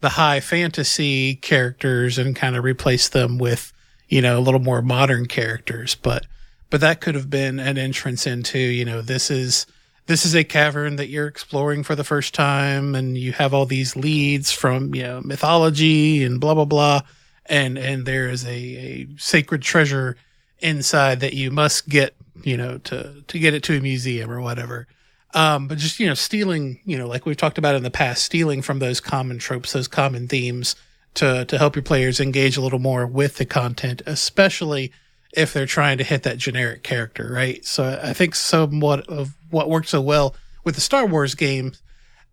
the 0.00 0.10
high 0.10 0.38
fantasy 0.38 1.34
characters 1.34 2.16
and 2.18 2.36
kind 2.36 2.54
of 2.54 2.62
replace 2.62 3.08
them 3.08 3.38
with 3.38 3.72
you 4.12 4.20
know 4.20 4.38
a 4.38 4.40
little 4.40 4.60
more 4.60 4.82
modern 4.82 5.26
characters. 5.26 5.94
But 5.94 6.26
but 6.68 6.82
that 6.82 7.00
could 7.00 7.14
have 7.14 7.30
been 7.30 7.58
an 7.58 7.78
entrance 7.78 8.26
into 8.26 8.58
you 8.58 8.84
know 8.84 9.00
this 9.00 9.30
is 9.30 9.66
this 10.06 10.26
is 10.26 10.34
a 10.34 10.44
cavern 10.44 10.96
that 10.96 11.08
you're 11.08 11.26
exploring 11.26 11.82
for 11.82 11.94
the 11.94 12.04
first 12.04 12.34
time 12.34 12.94
and 12.94 13.16
you 13.16 13.32
have 13.32 13.54
all 13.54 13.64
these 13.64 13.96
leads 13.96 14.52
from 14.52 14.94
you 14.94 15.02
know 15.02 15.22
mythology 15.22 16.22
and 16.24 16.40
blah 16.40 16.52
blah 16.52 16.66
blah 16.66 17.00
and 17.46 17.78
and 17.78 18.04
there 18.04 18.28
is 18.28 18.44
a, 18.44 18.50
a 18.50 19.08
sacred 19.16 19.62
treasure 19.62 20.16
inside 20.58 21.20
that 21.20 21.32
you 21.32 21.50
must 21.50 21.88
get 21.88 22.14
you 22.42 22.56
know 22.56 22.76
to 22.78 23.22
to 23.28 23.38
get 23.38 23.54
it 23.54 23.62
to 23.62 23.78
a 23.78 23.80
museum 23.80 24.30
or 24.30 24.42
whatever 24.42 24.86
um 25.32 25.68
but 25.68 25.78
just 25.78 25.98
you 25.98 26.06
know 26.06 26.14
stealing 26.14 26.80
you 26.84 26.98
know 26.98 27.06
like 27.06 27.24
we've 27.24 27.36
talked 27.38 27.58
about 27.58 27.74
in 27.74 27.82
the 27.82 27.90
past 27.90 28.22
stealing 28.22 28.60
from 28.60 28.78
those 28.78 29.00
common 29.00 29.38
tropes 29.38 29.72
those 29.72 29.88
common 29.88 30.28
themes 30.28 30.76
to 31.14 31.44
to 31.44 31.58
help 31.58 31.76
your 31.76 31.82
players 31.82 32.20
engage 32.20 32.56
a 32.56 32.60
little 32.60 32.78
more 32.78 33.06
with 33.06 33.36
the 33.36 33.44
content 33.44 34.02
especially 34.06 34.92
if 35.32 35.52
they're 35.52 35.66
trying 35.66 35.98
to 35.98 36.04
hit 36.04 36.22
that 36.24 36.38
generic 36.38 36.82
character, 36.82 37.30
right? 37.32 37.64
So 37.64 37.98
I 38.02 38.12
think 38.12 38.34
somewhat 38.34 39.08
of 39.08 39.34
what 39.50 39.70
worked 39.70 39.88
so 39.88 40.00
well 40.00 40.34
with 40.64 40.74
the 40.74 40.80
Star 40.80 41.06
Wars 41.06 41.34
game 41.34 41.72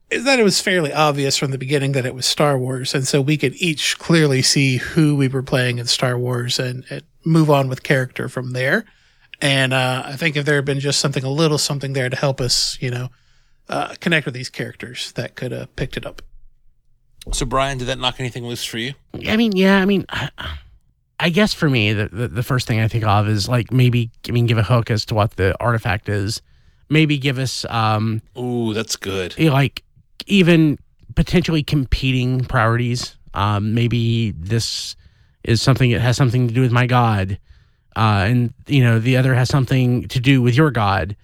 is 0.09 0.23
that 0.25 0.39
it 0.39 0.43
was 0.43 0.59
fairly 0.59 0.91
obvious 0.91 1.37
from 1.37 1.51
the 1.51 1.57
beginning 1.57 1.93
that 1.93 2.05
it 2.05 2.15
was 2.15 2.25
Star 2.25 2.57
Wars. 2.57 2.93
And 2.93 3.07
so 3.07 3.21
we 3.21 3.37
could 3.37 3.55
each 3.55 3.97
clearly 3.99 4.41
see 4.41 4.77
who 4.77 5.15
we 5.15 5.27
were 5.27 5.43
playing 5.43 5.77
in 5.77 5.85
Star 5.85 6.17
Wars 6.17 6.59
and, 6.59 6.83
and 6.89 7.03
move 7.23 7.49
on 7.49 7.69
with 7.69 7.83
character 7.83 8.27
from 8.27 8.51
there. 8.51 8.85
And 9.39 9.71
uh, 9.71 10.03
I 10.05 10.15
think 10.15 10.35
if 10.35 10.45
there 10.45 10.55
had 10.55 10.65
been 10.65 10.79
just 10.79 10.99
something, 10.99 11.23
a 11.23 11.29
little 11.29 11.57
something 11.57 11.93
there 11.93 12.09
to 12.09 12.15
help 12.15 12.41
us, 12.41 12.77
you 12.81 12.89
know, 12.89 13.09
uh, 13.69 13.93
connect 13.99 14.25
with 14.25 14.33
these 14.33 14.49
characters, 14.49 15.11
that 15.13 15.35
could 15.35 15.51
have 15.51 15.73
picked 15.75 15.95
it 15.95 16.05
up. 16.05 16.21
So, 17.31 17.45
Brian, 17.45 17.77
did 17.77 17.87
that 17.87 17.99
knock 17.99 18.19
anything 18.19 18.45
loose 18.45 18.65
for 18.65 18.77
you? 18.77 18.93
I 19.27 19.37
mean, 19.37 19.55
yeah, 19.55 19.79
I 19.79 19.85
mean, 19.85 20.05
I 21.19 21.29
guess 21.29 21.53
for 21.53 21.69
me, 21.69 21.93
the, 21.93 22.07
the, 22.07 22.27
the 22.27 22.43
first 22.43 22.67
thing 22.67 22.79
I 22.79 22.87
think 22.87 23.05
of 23.05 23.27
is 23.27 23.47
like 23.47 23.71
maybe, 23.71 24.11
I 24.27 24.31
mean, 24.31 24.45
give 24.45 24.57
a 24.57 24.63
hook 24.63 24.89
as 24.89 25.05
to 25.05 25.15
what 25.15 25.31
the 25.35 25.55
artifact 25.59 26.09
is. 26.09 26.41
Maybe 26.89 27.17
give 27.17 27.37
us, 27.37 27.65
um, 27.69 28.21
Ooh, 28.37 28.73
that's 28.73 28.95
good. 28.95 29.37
like 29.39 29.83
even 30.25 30.79
potentially 31.15 31.63
competing 31.63 32.45
priorities. 32.45 33.15
Um, 33.33 33.73
maybe 33.73 34.31
this 34.31 34.95
is 35.43 35.61
something 35.61 35.91
that 35.91 35.99
has 35.99 36.17
something 36.17 36.47
to 36.47 36.53
do 36.53 36.61
with 36.61 36.71
my 36.71 36.87
god, 36.87 37.37
uh, 37.95 38.25
and 38.27 38.53
you 38.65 38.83
know 38.83 38.99
the 38.99 39.17
other 39.17 39.35
has 39.35 39.49
something 39.49 40.07
to 40.07 40.19
do 40.19 40.41
with 40.41 40.55
your 40.55 40.71
god, 40.71 41.15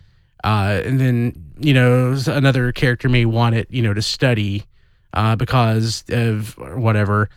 uh, 0.44 0.82
and 0.86 1.00
then 1.00 1.34
you 1.60 1.74
know 1.74 2.16
another 2.28 2.72
character 2.72 3.10
may 3.10 3.26
want 3.26 3.56
it, 3.56 3.68
you 3.72 3.82
know, 3.82 3.94
to 3.94 4.04
study 4.04 4.66
uh, 5.16 5.36
because 5.36 6.04
of 6.10 6.58
whatever. 6.58 7.30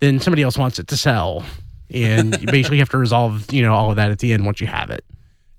Then 0.00 0.20
somebody 0.20 0.42
else 0.42 0.58
wants 0.58 0.78
it 0.78 0.88
to 0.88 0.96
sell. 0.96 1.44
and 1.90 2.38
you 2.40 2.46
basically 2.46 2.78
have 2.78 2.88
to 2.90 2.98
resolve 2.98 3.50
you 3.52 3.62
know 3.62 3.74
all 3.74 3.90
of 3.90 3.96
that 3.96 4.10
at 4.10 4.18
the 4.18 4.32
end 4.32 4.44
once 4.46 4.60
you 4.60 4.66
have 4.66 4.90
it. 4.90 5.04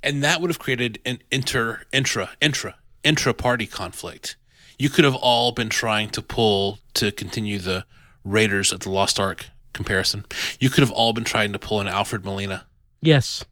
and 0.02 0.24
that 0.24 0.42
would 0.42 0.50
have 0.50 0.60
created 0.60 1.00
an 1.06 1.20
inter 1.32 1.82
intra 1.92 2.32
intra 2.42 2.76
intra 3.04 3.34
party 3.34 3.66
conflict. 3.68 4.36
You 4.80 4.90
could 4.90 5.06
have 5.06 5.16
all 5.16 5.52
been 5.52 5.70
trying 5.70 6.10
to 6.12 6.22
pull 6.22 6.80
to 6.96 7.12
continue 7.12 7.60
the 7.60 7.86
Raiders 8.26 8.72
of 8.72 8.80
the 8.82 8.90
Lost 8.90 9.20
Ark 9.20 9.46
comparison. 9.74 10.26
You 10.60 10.70
could 10.70 10.82
have 10.82 10.92
all 10.92 11.14
been 11.14 11.24
trying 11.24 11.54
to 11.54 11.60
pull 11.60 11.80
an 11.80 11.88
Alfred 11.88 12.26
Molina 12.26 12.66
Yes, 13.02 13.46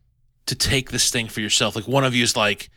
to 0.48 0.56
take 0.56 0.92
this 0.92 1.10
thing 1.12 1.28
for 1.28 1.42
yourself. 1.42 1.76
Like 1.76 1.88
one 1.88 2.04
of 2.04 2.16
you 2.16 2.24
is 2.24 2.36
like, 2.36 2.70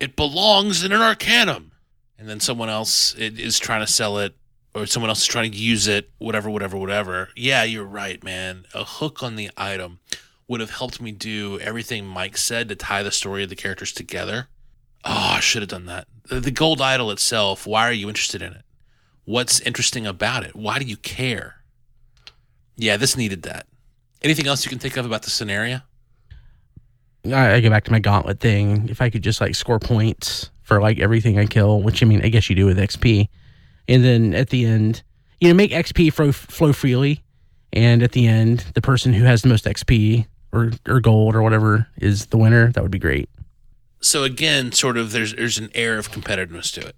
it 0.00 0.16
belongs 0.16 0.84
in 0.84 0.92
an 0.92 1.00
Arcanum, 1.00 1.70
and 2.18 2.28
then 2.28 2.40
someone 2.40 2.68
else 2.68 3.14
is 3.14 3.58
trying 3.58 3.80
to 3.80 3.86
sell 3.92 4.18
it, 4.18 4.34
or 4.78 4.86
someone 4.86 5.10
else 5.10 5.20
is 5.20 5.26
trying 5.26 5.52
to 5.52 5.58
use 5.58 5.86
it. 5.86 6.10
Whatever, 6.18 6.48
whatever, 6.50 6.76
whatever. 6.76 7.28
Yeah, 7.36 7.64
you're 7.64 7.84
right, 7.84 8.22
man. 8.22 8.66
A 8.74 8.84
hook 8.84 9.22
on 9.22 9.36
the 9.36 9.50
item 9.56 10.00
would 10.46 10.60
have 10.60 10.70
helped 10.70 11.00
me 11.00 11.12
do 11.12 11.58
everything 11.60 12.06
Mike 12.06 12.36
said 12.36 12.68
to 12.68 12.74
tie 12.74 13.02
the 13.02 13.12
story 13.12 13.42
of 13.42 13.50
the 13.50 13.56
characters 13.56 13.92
together. 13.92 14.48
Oh, 15.04 15.34
I 15.36 15.40
should 15.40 15.62
have 15.62 15.68
done 15.68 15.86
that. 15.86 16.08
The, 16.30 16.50
gold 16.50 16.80
idol 16.80 17.10
itself. 17.10 17.66
Why 17.66 17.88
are 17.88 17.92
you 17.92 18.08
interested 18.08 18.42
in 18.42 18.52
it? 18.52 18.62
What's 19.24 19.60
interesting 19.60 20.06
about 20.06 20.44
it? 20.44 20.56
Why 20.56 20.78
do 20.78 20.84
you 20.84 20.96
care? 20.96 21.56
Yeah, 22.76 22.96
this 22.96 23.16
needed 23.16 23.42
that. 23.42 23.66
Anything 24.22 24.46
else 24.46 24.64
you 24.64 24.70
can 24.70 24.78
think 24.78 24.96
of 24.96 25.06
about 25.06 25.22
the 25.22 25.30
scenario? 25.30 25.82
I, 27.26 27.54
I 27.54 27.60
go 27.60 27.70
back 27.70 27.84
to 27.84 27.92
my 27.92 27.98
gauntlet 27.98 28.40
thing. 28.40 28.88
If 28.88 29.00
I 29.00 29.10
could 29.10 29.22
just 29.22 29.40
like 29.40 29.54
score 29.54 29.78
points 29.78 30.50
for 30.62 30.80
like 30.80 30.98
everything 30.98 31.38
I 31.38 31.46
kill, 31.46 31.82
which 31.82 32.02
I 32.02 32.06
mean, 32.06 32.24
I 32.24 32.28
guess 32.28 32.48
you 32.48 32.56
do 32.56 32.66
with 32.66 32.78
XP, 32.78 33.28
and 33.88 34.04
then 34.04 34.34
at 34.34 34.50
the 34.50 34.64
end, 34.66 35.02
you 35.40 35.48
know, 35.48 35.54
make 35.54 35.70
XP 35.70 36.12
flow, 36.12 36.32
flow 36.32 36.72
freely, 36.72 37.22
and 37.72 38.02
at 38.02 38.12
the 38.12 38.26
end, 38.26 38.64
the 38.74 38.82
person 38.82 39.12
who 39.12 39.24
has 39.24 39.42
the 39.42 39.48
most 39.48 39.64
XP 39.64 40.26
or 40.52 40.72
or 40.86 41.00
gold 41.00 41.34
or 41.34 41.42
whatever 41.42 41.86
is 41.98 42.26
the 42.26 42.38
winner. 42.38 42.72
That 42.72 42.82
would 42.82 42.90
be 42.92 42.98
great. 42.98 43.28
so 44.00 44.24
again, 44.24 44.72
sort 44.72 44.96
of 44.96 45.12
there's 45.12 45.34
there's 45.34 45.58
an 45.58 45.70
air 45.74 45.98
of 45.98 46.10
competitiveness 46.10 46.72
to 46.74 46.86
it. 46.86 46.96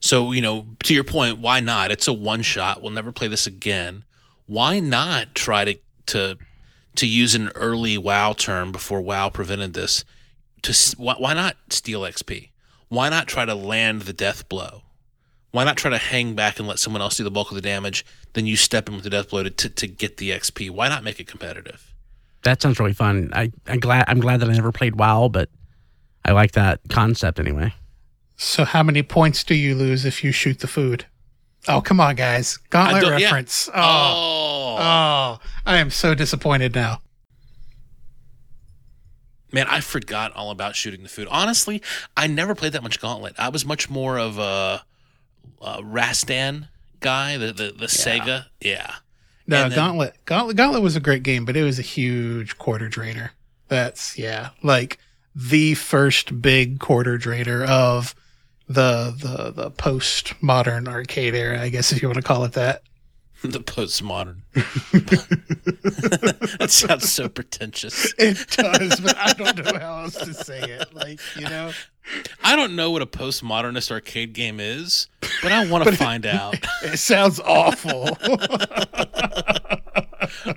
So 0.00 0.32
you 0.32 0.40
know, 0.40 0.66
to 0.84 0.94
your 0.94 1.04
point, 1.04 1.38
why 1.38 1.60
not? 1.60 1.90
It's 1.90 2.08
a 2.08 2.12
one 2.12 2.42
shot. 2.42 2.82
We'll 2.82 2.92
never 2.92 3.12
play 3.12 3.28
this 3.28 3.46
again. 3.46 4.04
Why 4.46 4.80
not 4.80 5.34
try 5.34 5.64
to 5.64 5.78
to 6.06 6.38
to 6.96 7.06
use 7.06 7.34
an 7.34 7.50
early 7.54 7.98
WoW 7.98 8.32
term 8.32 8.72
before 8.72 9.00
WoW 9.00 9.28
prevented 9.30 9.74
this? 9.74 10.04
To 10.62 10.94
why, 10.96 11.14
why 11.18 11.34
not 11.34 11.56
steal 11.70 12.02
XP? 12.02 12.50
Why 12.88 13.08
not 13.08 13.26
try 13.26 13.44
to 13.44 13.54
land 13.54 14.02
the 14.02 14.12
death 14.12 14.48
blow? 14.48 14.82
Why 15.56 15.64
not 15.64 15.78
try 15.78 15.90
to 15.90 15.96
hang 15.96 16.34
back 16.34 16.58
and 16.58 16.68
let 16.68 16.78
someone 16.78 17.00
else 17.00 17.16
do 17.16 17.24
the 17.24 17.30
bulk 17.30 17.50
of 17.50 17.54
the 17.54 17.62
damage? 17.62 18.04
Then 18.34 18.44
you 18.44 18.56
step 18.56 18.90
in 18.90 18.94
with 18.94 19.04
the 19.04 19.08
death 19.08 19.30
blow 19.30 19.42
to, 19.42 19.48
to, 19.48 19.70
to 19.70 19.86
get 19.86 20.18
the 20.18 20.28
XP. 20.28 20.68
Why 20.68 20.90
not 20.90 21.02
make 21.02 21.18
it 21.18 21.26
competitive? 21.26 21.94
That 22.42 22.60
sounds 22.60 22.78
really 22.78 22.92
fun. 22.92 23.30
I 23.32 23.50
I'm 23.66 23.80
glad 23.80 24.04
I'm 24.06 24.20
glad 24.20 24.40
that 24.40 24.50
I 24.50 24.52
never 24.52 24.70
played 24.70 24.96
WoW, 24.96 25.28
but 25.28 25.48
I 26.26 26.32
like 26.32 26.52
that 26.52 26.80
concept 26.90 27.40
anyway. 27.40 27.72
So 28.36 28.66
how 28.66 28.82
many 28.82 29.02
points 29.02 29.44
do 29.44 29.54
you 29.54 29.74
lose 29.74 30.04
if 30.04 30.22
you 30.22 30.30
shoot 30.30 30.58
the 30.58 30.66
food? 30.66 31.06
Oh, 31.68 31.80
come 31.80 32.00
on, 32.00 32.16
guys. 32.16 32.58
Gauntlet 32.68 33.00
don't- 33.00 33.18
yeah. 33.18 33.28
reference. 33.28 33.70
Oh, 33.70 33.72
oh. 33.74 34.76
oh, 34.78 35.38
I 35.64 35.78
am 35.78 35.88
so 35.88 36.14
disappointed 36.14 36.74
now. 36.74 37.00
Man, 39.52 39.66
I 39.70 39.80
forgot 39.80 40.36
all 40.36 40.50
about 40.50 40.76
shooting 40.76 41.02
the 41.02 41.08
food. 41.08 41.28
Honestly, 41.30 41.80
I 42.14 42.26
never 42.26 42.54
played 42.54 42.72
that 42.74 42.82
much 42.82 43.00
Gauntlet. 43.00 43.34
I 43.38 43.48
was 43.48 43.64
much 43.64 43.88
more 43.88 44.18
of 44.18 44.38
a, 44.38 44.84
a 45.60 45.82
Rastan 45.82 46.68
guy, 47.00 47.36
the 47.36 47.52
the, 47.52 47.74
the 47.76 47.86
Sega. 47.86 48.46
Yeah. 48.60 48.94
No, 49.46 49.68
then- 49.68 49.76
Gauntlet, 49.76 50.16
Gauntlet. 50.24 50.56
Gauntlet 50.56 50.82
was 50.82 50.96
a 50.96 51.00
great 51.00 51.22
game, 51.22 51.44
but 51.44 51.56
it 51.56 51.62
was 51.62 51.78
a 51.78 51.82
huge 51.82 52.58
quarter 52.58 52.88
drainer. 52.88 53.32
That's 53.68 54.16
yeah, 54.18 54.50
like 54.62 54.98
the 55.34 55.74
first 55.74 56.40
big 56.40 56.78
quarter 56.80 57.18
drainer 57.18 57.64
of 57.64 58.14
the 58.68 59.14
the 59.16 59.50
the 59.52 59.70
postmodern 59.70 60.88
arcade 60.88 61.34
era, 61.34 61.60
I 61.60 61.68
guess 61.68 61.92
if 61.92 62.00
you 62.02 62.08
want 62.08 62.16
to 62.16 62.22
call 62.22 62.44
it 62.44 62.52
that. 62.52 62.82
the 63.42 63.60
postmodern. 63.60 64.40
that 66.58 66.70
sounds 66.70 67.12
so 67.12 67.28
pretentious. 67.28 68.14
It 68.18 68.46
does, 68.50 69.00
but 69.00 69.16
I 69.16 69.32
don't 69.34 69.64
know 69.64 69.78
how 69.78 70.04
else 70.04 70.14
to 70.16 70.32
say 70.32 70.60
it. 70.60 70.94
Like 70.94 71.20
you 71.36 71.48
know, 71.48 71.72
I 72.42 72.56
don't 72.56 72.76
know 72.76 72.90
what 72.90 73.02
a 73.02 73.06
postmodernist 73.06 73.90
arcade 73.90 74.32
game 74.32 74.58
is, 74.58 75.08
but 75.42 75.52
I 75.52 75.66
want 75.66 75.84
to 75.84 75.92
find 75.92 76.24
out. 76.24 76.56
it 76.82 76.98
sounds 76.98 77.40
awful. 77.40 78.16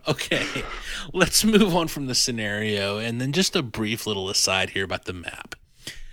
Okay, 0.08 0.46
let's 1.14 1.44
move 1.44 1.76
on 1.76 1.88
from 1.88 2.08
the 2.08 2.16
scenario 2.16 2.98
and 2.98 3.20
then 3.20 3.32
just 3.32 3.56
a 3.56 3.62
brief 3.62 4.08
little 4.08 4.30
aside 4.30 4.72
here 4.72 4.84
about 4.84 5.06
the 5.06 5.14
map. 5.14 5.56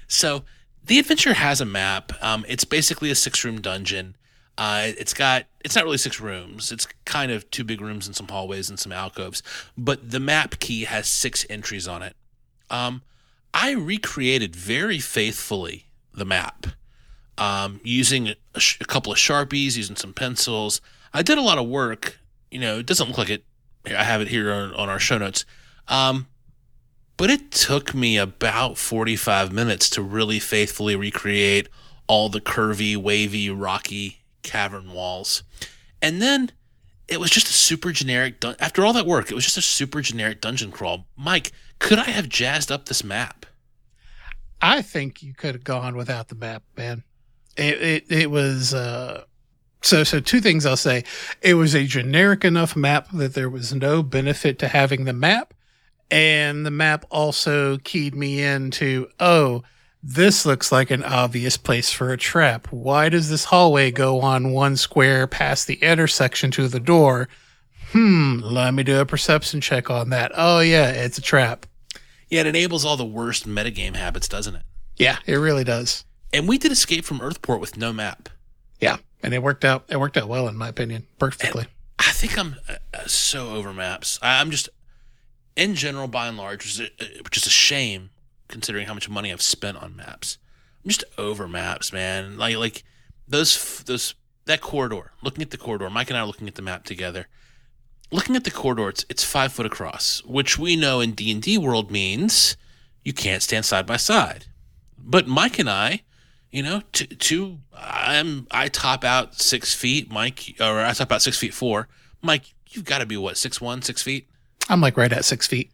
So, 0.09 0.45
the 0.85 0.99
adventure 0.99 1.35
has 1.35 1.61
a 1.61 1.65
map. 1.65 2.13
Um, 2.23 2.45
it's 2.49 2.65
basically 2.65 3.11
a 3.11 3.15
six 3.15 3.45
room 3.45 3.61
dungeon. 3.61 4.17
Uh, 4.59 4.93
it's 4.99 5.13
got, 5.13 5.45
it's 5.65 5.77
not 5.77 5.85
really 5.85 5.99
six 5.99 6.21
rooms. 6.21 6.73
It's 6.73 6.87
kind 7.05 7.31
of 7.31 7.51
two 7.51 7.65
big 7.65 7.81
rooms 7.81 8.07
and 8.07 8.17
some 8.17 8.29
hallways 8.29 8.71
and 8.71 8.79
some 8.79 8.93
alcoves. 8.93 9.43
But 9.77 10.11
the 10.11 10.21
map 10.21 10.59
key 10.59 10.85
has 10.85 11.09
six 11.09 11.45
entries 11.51 11.87
on 11.87 12.03
it. 12.03 12.17
Um, 12.71 13.03
I 13.53 13.73
recreated 13.73 14.57
very 14.57 14.99
faithfully 14.99 15.87
the 16.15 16.25
map 16.25 16.67
um, 17.39 17.81
using 17.85 18.35
a, 18.55 18.61
sh- 18.61 18.79
a 18.81 18.85
couple 18.85 19.13
of 19.13 19.19
sharpies, 19.19 19.77
using 19.77 19.97
some 19.97 20.15
pencils. 20.15 20.81
I 21.13 21.23
did 21.23 21.39
a 21.39 21.43
lot 21.43 21.59
of 21.59 21.67
work. 21.67 22.19
You 22.51 22.61
know, 22.61 22.79
it 22.79 22.87
doesn't 22.87 23.09
look 23.09 23.19
like 23.19 23.31
it. 23.31 23.45
I 23.87 24.05
have 24.05 24.21
it 24.21 24.29
here 24.29 24.53
on, 24.53 24.75
on 24.75 24.89
our 24.89 24.99
show 24.99 25.19
notes. 25.19 25.45
Um, 25.89 26.27
but 27.17 27.31
it 27.31 27.51
took 27.51 27.95
me 27.95 28.17
about 28.17 28.77
45 28.79 29.53
minutes 29.53 29.89
to 29.91 30.03
really 30.03 30.39
faithfully 30.39 30.97
recreate 30.97 31.69
all 32.07 32.29
the 32.29 32.41
curvy, 32.41 32.97
wavy, 32.97 33.51
rocky 33.51 34.21
cavern 34.47 34.93
walls. 34.93 35.43
And 36.01 36.23
then 36.23 36.53
it 37.09 37.21
was 37.21 37.31
just 37.31 37.49
a 37.49 37.53
super 37.53 37.93
generic, 37.93 38.41
dun- 38.41 38.57
after 38.59 38.85
all 38.85 38.93
that 38.95 39.07
work, 39.07 39.31
it 39.31 39.35
was 39.35 39.45
just 39.45 39.59
a 39.59 39.63
super 39.63 40.01
generic 40.01 40.41
dungeon 40.41 40.71
crawl. 40.71 41.07
Mike, 41.17 41.53
could 41.79 41.99
I 41.99 42.05
have 42.05 42.29
jazzed 42.29 42.73
up 42.73 42.87
this 42.87 43.05
map? 43.05 43.45
I 44.61 44.83
think 44.83 45.23
you 45.23 45.35
could 45.35 45.55
have 45.55 45.65
gone 45.65 45.97
without 45.97 46.29
the 46.29 46.35
map, 46.35 46.63
man. 46.77 47.03
It 47.57 47.83
it, 47.83 48.05
it 48.11 48.31
was 48.31 48.75
uh 48.75 49.25
so 49.83 50.05
so 50.05 50.21
two 50.21 50.41
things 50.41 50.65
I'll 50.65 50.77
say. 50.77 51.05
It 51.43 51.55
was 51.55 51.75
a 51.75 51.85
generic 51.85 52.45
enough 52.45 52.75
map 52.75 53.11
that 53.13 53.35
there 53.35 53.51
was 53.51 53.75
no 53.75 54.03
benefit 54.03 54.59
to 54.61 54.69
having 54.69 55.05
the 55.05 55.13
map, 55.13 55.53
and 56.11 56.65
the 56.65 56.71
map 56.71 57.05
also 57.11 57.79
keyed 57.79 58.15
me 58.15 58.43
into 58.43 59.09
oh 59.21 59.63
this 60.09 60.47
looks 60.47 60.71
like 60.71 60.93
an 60.93 61.03
obvious 61.03 61.57
place 61.57 61.91
for 61.91 62.13
a 62.13 62.17
trap. 62.17 62.69
Why 62.71 63.09
does 63.09 63.29
this 63.29 63.47
hallway 63.47 63.91
go 63.91 64.21
on 64.21 64.53
one 64.53 64.77
square 64.77 65.27
past 65.27 65.67
the 65.67 65.75
intersection 65.83 66.53
to 66.53 66.69
the 66.69 66.79
door? 66.79 67.29
Hmm, 67.91 68.39
let 68.41 68.73
me 68.73 68.85
do 68.85 69.01
a 69.01 69.07
perception 69.07 69.61
check 69.61 69.91
on 69.91 70.11
that. 70.11 70.31
Oh 70.37 70.61
yeah, 70.61 70.91
it's 70.91 71.19
a 71.19 71.23
trap. 71.23 71.67
Yeah, 72.29 72.43
it 72.43 72.47
enables 72.47 72.85
all 72.85 72.97
the 72.97 73.05
worst 73.05 73.49
metagame 73.49 73.97
habits, 73.97 74.29
doesn't 74.29 74.55
it? 74.55 74.63
Yeah, 74.97 75.19
it 75.27 75.37
really 75.37 75.65
does. 75.65 76.05
And 76.33 76.47
we 76.47 76.57
did 76.57 76.71
Escape 76.71 77.05
from 77.05 77.19
Earthport 77.19 77.61
with 77.61 77.77
no 77.77 77.93
map. 77.93 78.29
Yeah, 78.81 78.99
and 79.25 79.35
it 79.35 79.43
worked 79.43 79.65
out. 79.65 79.87
It 79.89 79.99
worked 79.99 80.17
out 80.17 80.29
well, 80.29 80.47
in 80.47 80.57
my 80.57 80.69
opinion, 80.69 81.07
perfectly. 81.19 81.67
I 81.99 82.13
think 82.13 82.39
I'm 82.39 82.57
uh, 82.69 82.75
uh, 82.95 83.07
so 83.07 83.51
over 83.51 83.73
maps. 83.73 84.21
I, 84.23 84.41
I'm 84.41 84.53
just, 84.53 84.69
in 85.57 85.75
general, 85.75 86.07
by 86.07 86.29
and 86.29 86.37
large, 86.37 86.59
which 86.59 86.79
is, 86.79 86.81
a, 86.81 87.23
which 87.23 87.37
is 87.37 87.47
a 87.47 87.51
shame 87.51 88.11
considering 88.49 88.87
how 88.87 88.95
much 88.95 89.09
money 89.09 89.33
I've 89.33 89.43
spent 89.43 89.83
on 89.83 89.97
maps. 89.97 90.39
I'm 90.85 90.91
just 90.91 91.05
over 91.19 91.49
maps, 91.49 91.93
man. 91.93 92.39
Like 92.39 92.57
like 92.57 92.85
those 93.27 93.83
those 93.85 94.15
that 94.45 94.61
corridor. 94.61 95.13
Looking 95.23 95.43
at 95.43 95.51
the 95.51 95.59
corridor, 95.59 95.91
Mike 95.91 96.11
and 96.11 96.17
I 96.17 96.21
are 96.21 96.27
looking 96.27 96.49
at 96.49 96.55
the 96.55 96.63
map 96.63 96.85
together. 96.85 97.27
Looking 98.13 98.37
at 98.37 98.45
the 98.45 98.53
corridor, 98.53 98.89
it's, 98.89 99.05
it's 99.09 99.25
five 99.25 99.53
foot 99.53 99.67
across, 99.67 100.23
which 100.25 100.59
we 100.59 100.77
know 100.77 101.01
in 101.01 101.13
D 101.13 101.33
and 101.33 101.43
D 101.43 101.59
world 101.59 101.91
means 101.91 102.57
you 103.05 103.13
can't 103.13 103.43
stand 103.43 103.65
side 103.65 103.87
by 103.87 103.97
side. 103.97 104.47
But 104.97 105.27
Mike 105.27 105.59
and 105.59 105.69
I, 105.69 106.03
you 106.51 106.63
know, 106.63 106.83
two, 106.93 107.07
two 107.07 107.59
I'm 107.75 108.47
I 108.51 108.69
top 108.69 109.05
out 109.05 109.41
six 109.41 109.75
feet. 109.75 110.11
Mike, 110.11 110.55
or 110.61 110.81
I 110.81 110.93
top 110.93 111.11
out 111.11 111.23
six 111.23 111.37
feet 111.37 111.53
four. 111.53 111.89
Mike, 112.23 112.55
you've 112.71 112.85
got 112.85 112.99
to 112.99 113.07
be 113.07 113.17
what 113.17 113.37
six 113.37 113.61
one, 113.61 113.83
six 113.83 114.03
feet. 114.03 114.29
I'm 114.69 114.81
like 114.81 114.97
right 114.97 115.13
at 115.13 115.25
six 115.25 115.47
feet. 115.47 115.71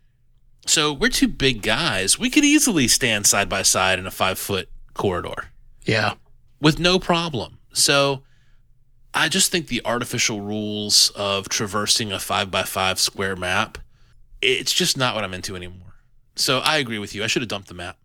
So 0.67 0.93
we're 0.93 1.11
two 1.11 1.29
big 1.29 1.63
guys. 1.63 2.19
We 2.19 2.31
could 2.31 2.45
easily 2.45 2.89
stand 2.89 3.27
side 3.27 3.49
by 3.49 3.63
side 3.63 3.99
in 3.99 4.07
a 4.07 4.11
five 4.11 4.39
foot 4.39 4.69
corridor 4.95 5.51
Yeah, 5.85 6.15
with 6.61 6.79
no 6.79 6.99
problem. 6.99 7.59
So 7.73 8.23
I 9.15 9.29
just 9.29 9.51
think 9.51 9.67
the 9.69 9.83
artificial 9.85 10.41
rules 10.41 11.11
of 11.17 11.49
traversing 11.49 12.13
a 12.13 12.19
five 12.19 12.51
by 12.51 12.63
five 12.63 13.01
square 13.01 13.37
map, 13.37 13.79
it's 14.41 14.73
just 14.73 14.97
not 14.97 15.15
what 15.15 15.25
I'm 15.25 15.35
into 15.35 15.57
anymore. 15.57 15.95
So 16.37 16.61
I 16.61 16.79
agree 16.79 16.99
with 16.99 17.15
you. 17.15 17.25
I 17.25 17.27
should 17.27 17.43
have 17.43 17.49
dumped 17.49 17.69
the 17.69 17.75
map. 17.75 17.99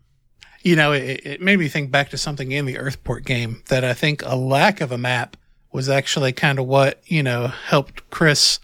you 0.63 0.75
know, 0.75 0.91
it, 0.91 1.21
it 1.25 1.41
made 1.41 1.59
me 1.59 1.67
think 1.69 1.91
back 1.91 2.09
to 2.09 2.17
something 2.17 2.51
in 2.51 2.65
the 2.65 2.75
Earthport 2.75 3.23
game 3.23 3.63
that 3.69 3.83
I 3.85 3.93
think 3.93 4.21
a 4.25 4.35
lack 4.35 4.81
of 4.81 4.91
a 4.91 4.97
map 4.97 5.37
was 5.71 5.87
actually 5.89 6.33
kind 6.33 6.59
of 6.59 6.65
what 6.65 7.01
you 7.05 7.21
know 7.23 7.47
helped 7.47 8.09
Chris 8.09 8.59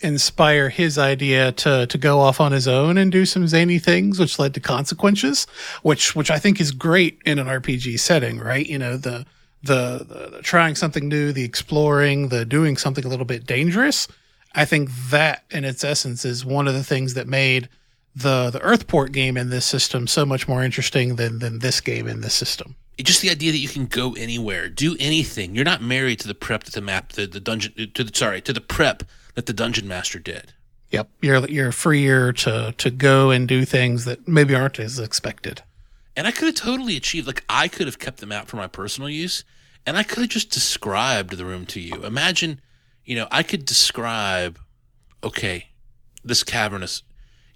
inspire 0.00 0.68
his 0.68 0.98
idea 0.98 1.52
to 1.52 1.86
to 1.86 1.98
go 1.98 2.20
off 2.20 2.40
on 2.40 2.52
his 2.52 2.68
own 2.68 2.98
and 2.98 3.10
do 3.10 3.24
some 3.24 3.46
zany 3.46 3.78
things, 3.78 4.18
which 4.18 4.38
led 4.38 4.54
to 4.54 4.60
consequences, 4.60 5.46
which 5.82 6.14
which 6.14 6.30
I 6.30 6.38
think 6.38 6.60
is 6.60 6.72
great 6.72 7.20
in 7.24 7.38
an 7.38 7.46
RPG 7.46 7.98
setting, 8.00 8.38
right? 8.38 8.66
You 8.66 8.78
know, 8.78 8.96
the 8.96 9.26
the, 9.62 9.98
the, 9.98 10.30
the 10.36 10.42
trying 10.42 10.74
something 10.74 11.08
new, 11.08 11.32
the 11.32 11.44
exploring, 11.44 12.28
the 12.28 12.44
doing 12.44 12.76
something 12.76 13.04
a 13.04 13.08
little 13.08 13.24
bit 13.24 13.46
dangerous. 13.46 14.06
I 14.54 14.64
think 14.64 14.90
that 15.10 15.44
in 15.50 15.64
its 15.64 15.84
essence 15.84 16.24
is 16.24 16.44
one 16.44 16.68
of 16.68 16.74
the 16.74 16.84
things 16.84 17.14
that 17.14 17.26
made 17.26 17.68
the 18.14 18.50
the 18.50 18.60
Earthport 18.60 19.12
game 19.12 19.36
in 19.36 19.50
this 19.50 19.66
system 19.66 20.06
so 20.06 20.24
much 20.24 20.48
more 20.48 20.62
interesting 20.62 21.16
than 21.16 21.38
than 21.40 21.58
this 21.58 21.80
game 21.80 22.06
in 22.06 22.20
this 22.20 22.34
system. 22.34 22.76
Just 22.98 23.20
the 23.20 23.28
idea 23.28 23.52
that 23.52 23.58
you 23.58 23.68
can 23.68 23.84
go 23.84 24.14
anywhere, 24.14 24.70
do 24.70 24.96
anything. 24.98 25.54
You're 25.54 25.66
not 25.66 25.82
married 25.82 26.18
to 26.20 26.28
the 26.28 26.34
prep 26.34 26.64
that 26.64 26.72
the 26.72 26.80
map, 26.80 27.12
the, 27.12 27.26
the 27.26 27.40
dungeon, 27.40 27.92
to 27.92 28.02
the 28.02 28.10
sorry, 28.14 28.40
to 28.40 28.54
the 28.54 28.60
prep 28.62 29.02
that 29.36 29.46
the 29.46 29.52
dungeon 29.52 29.86
master 29.86 30.18
did. 30.18 30.52
Yep, 30.90 31.08
you're 31.22 31.48
you're 31.48 31.72
freer 31.72 32.32
to 32.32 32.74
to 32.76 32.90
go 32.90 33.30
and 33.30 33.46
do 33.46 33.64
things 33.64 34.04
that 34.04 34.26
maybe 34.26 34.54
aren't 34.54 34.80
as 34.80 34.98
expected. 34.98 35.62
And 36.16 36.26
I 36.26 36.30
could 36.30 36.46
have 36.46 36.54
totally 36.54 36.96
achieved, 36.96 37.26
like, 37.26 37.44
I 37.48 37.68
could 37.68 37.86
have 37.86 37.98
kept 37.98 38.18
the 38.18 38.26
map 38.26 38.48
for 38.48 38.56
my 38.56 38.66
personal 38.66 39.10
use, 39.10 39.44
and 39.84 39.98
I 39.98 40.02
could 40.02 40.20
have 40.20 40.30
just 40.30 40.50
described 40.50 41.36
the 41.36 41.44
room 41.44 41.66
to 41.66 41.80
you. 41.80 42.04
Imagine, 42.04 42.62
you 43.04 43.14
know, 43.16 43.28
I 43.30 43.42
could 43.42 43.66
describe, 43.66 44.58
okay, 45.22 45.68
this 46.24 46.42
cavernous. 46.42 47.02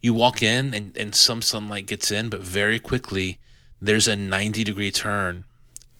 You 0.02 0.12
walk 0.12 0.42
in 0.42 0.74
and, 0.74 0.94
and 0.96 1.14
some 1.14 1.40
sunlight 1.40 1.86
gets 1.86 2.10
in, 2.10 2.28
but 2.28 2.40
very 2.40 2.78
quickly 2.78 3.38
there's 3.80 4.08
a 4.08 4.16
90 4.16 4.62
degree 4.64 4.90
turn. 4.90 5.44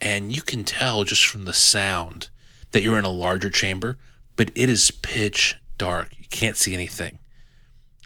And 0.01 0.35
you 0.35 0.43
can 0.43 0.65
tell 0.65 1.05
just 1.05 1.27
from 1.27 1.47
the 1.47 1.53
sound 1.53 2.29
that 2.73 2.83
you're 2.83 2.99
in 2.99 3.05
a 3.05 3.11
larger 3.11 3.51
chamber, 3.51 3.99
but 4.37 4.51
it 4.55 4.69
is 4.69 4.91
pitch 4.91 5.57
dark. 5.81 6.11
You 6.19 6.27
can't 6.29 6.59
see 6.59 6.75
anything. 6.75 7.19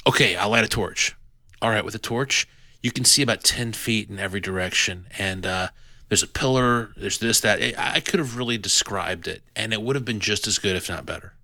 Okay, 0.06 0.36
I'll 0.36 0.50
light 0.50 0.62
a 0.62 0.68
torch. 0.68 1.16
All 1.60 1.70
right, 1.70 1.84
with 1.84 1.96
a 1.96 1.98
torch, 1.98 2.46
you 2.82 2.92
can 2.92 3.04
see 3.04 3.20
about 3.20 3.42
10 3.42 3.72
feet 3.72 4.08
in 4.08 4.20
every 4.20 4.38
direction. 4.38 5.08
And 5.18 5.44
uh, 5.44 5.68
there's 6.08 6.22
a 6.22 6.28
pillar, 6.28 6.92
there's 6.96 7.18
this, 7.18 7.40
that. 7.40 7.60
I 7.76 7.98
could 7.98 8.20
have 8.20 8.36
really 8.36 8.58
described 8.58 9.26
it, 9.26 9.42
and 9.56 9.72
it 9.72 9.82
would 9.82 9.96
have 9.96 10.04
been 10.04 10.20
just 10.20 10.46
as 10.46 10.60
good, 10.60 10.76
if 10.76 10.88
not 10.88 11.04
better. 11.04 11.34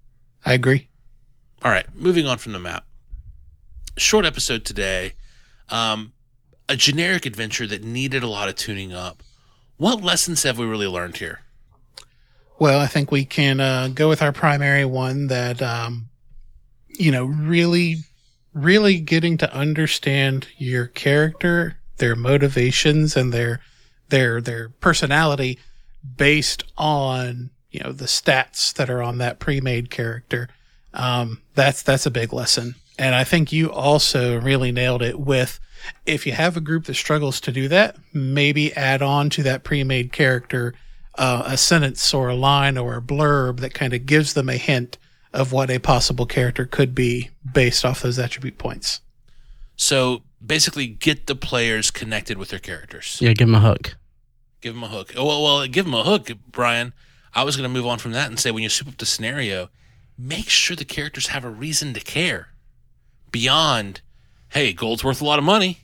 I 0.47 0.53
agree. 0.53 0.89
All 1.65 1.73
right, 1.73 1.87
moving 1.97 2.27
on 2.27 2.39
from 2.39 2.53
the 2.53 2.61
map. 2.61 2.87
Short 3.97 4.25
episode 4.25 4.65
today. 4.65 5.15
Um, 5.69 6.13
a 6.69 6.77
generic 6.77 7.27
adventure 7.27 7.67
that 7.67 7.83
needed 7.83 8.23
a 8.23 8.29
lot 8.29 8.49
of 8.49 8.55
tuning 8.55 8.93
up. 8.93 9.25
What 9.79 10.01
lessons 10.01 10.45
have 10.45 10.59
we 10.59 10.67
really 10.67 10.87
learned 10.87 11.17
here? 11.17 11.41
Well, 12.61 12.79
I 12.79 12.87
think 12.87 13.11
we 13.11 13.25
can 13.25 13.59
uh, 13.59 13.89
go 13.93 14.09
with 14.09 14.23
our 14.23 14.33
primary 14.33 14.85
one 14.85 15.27
that, 15.27 15.61
um, 15.61 16.10
you 17.01 17.11
know, 17.11 17.25
really, 17.25 17.97
really 18.53 19.01
getting 19.01 19.39
to 19.39 19.53
understand 19.55 20.47
your 20.59 20.87
character, 20.87 21.79
their 21.97 22.15
motivations, 22.15 23.17
and 23.17 23.33
their 23.33 23.61
their 24.11 24.41
their 24.41 24.69
personality 24.69 25.59
based 26.17 26.65
on 26.77 27.51
you 27.71 27.81
know 27.81 27.93
the 27.93 28.05
stats 28.05 28.75
that 28.75 28.91
are 28.91 29.03
on 29.03 29.17
that 29.19 29.39
pre-made 29.39 29.91
character. 29.91 30.49
Um, 30.93 31.41
that's 31.55 31.83
that's 31.83 32.05
a 32.05 32.11
big 32.11 32.35
lesson, 32.35 32.75
and 32.99 33.15
I 33.15 33.25
think 33.25 33.51
you 33.51 33.73
also 33.73 34.39
really 34.39 34.71
nailed 34.71 35.03
it 35.03 35.19
with. 35.19 35.59
If 36.05 36.27
you 36.27 36.33
have 36.33 36.59
a 36.59 36.61
group 36.61 36.85
that 36.85 36.95
struggles 36.95 37.41
to 37.41 37.53
do 37.53 37.67
that, 37.69 37.97
maybe 38.13 38.75
add 38.75 39.01
on 39.01 39.31
to 39.31 39.43
that 39.45 39.65
pre-made 39.65 40.13
character 40.13 40.75
uh, 41.15 41.45
a 41.47 41.57
sentence 41.57 42.13
or 42.13 42.29
a 42.29 42.35
line 42.35 42.77
or 42.77 42.99
a 42.99 43.03
blurb 43.03 43.61
that 43.61 43.73
kind 43.73 43.95
of 43.95 44.05
gives 44.05 44.35
them 44.35 44.51
a 44.51 44.59
hint 44.59 44.99
of 45.33 45.53
what 45.53 45.71
a 45.71 45.79
possible 45.79 46.27
character 46.27 46.65
could 46.65 46.95
be 46.95 47.31
based 47.53 47.85
off 47.85 48.03
those 48.03 48.19
attribute 48.19 48.59
points. 48.59 49.01
So 49.77 50.23
basically, 50.45 50.87
get 50.87 51.27
the 51.27 51.35
players 51.35 51.91
connected 51.91 52.37
with 52.37 52.51
their 52.51 52.59
characters. 52.59 53.19
Yeah, 53.21 53.33
give 53.33 53.49
them 53.49 53.55
a 53.55 53.61
hook. 53.61 53.97
Give 54.61 54.75
them 54.75 54.83
a 54.83 54.89
hook. 54.89 55.15
Oh, 55.17 55.27
well, 55.27 55.43
well, 55.43 55.67
give 55.67 55.87
them 55.87 55.95
a 55.95 56.05
hook, 56.05 56.31
Brian. 56.51 56.93
I 57.35 57.45
was 57.45 57.57
going 57.57 57.69
to 57.69 57.73
move 57.73 57.87
on 57.87 57.99
from 57.99 58.13
that 58.13 58.29
and 58.29 58.39
say 58.39 58.51
when 58.51 58.63
you 58.63 58.69
soup 58.69 58.89
up 58.89 58.99
the 58.99 59.07
scenario, 59.07 59.71
make 60.19 60.49
sure 60.49 60.77
the 60.77 60.85
characters 60.85 61.29
have 61.29 61.45
a 61.45 61.51
reason 61.51 61.95
to 61.95 62.01
care 62.01 62.49
beyond, 63.31 64.01
hey, 64.51 64.73
gold's 64.73 65.05
worth 65.05 65.23
a 65.23 65.25
lot 65.25 65.39
of 65.39 65.45
money. 65.45 65.79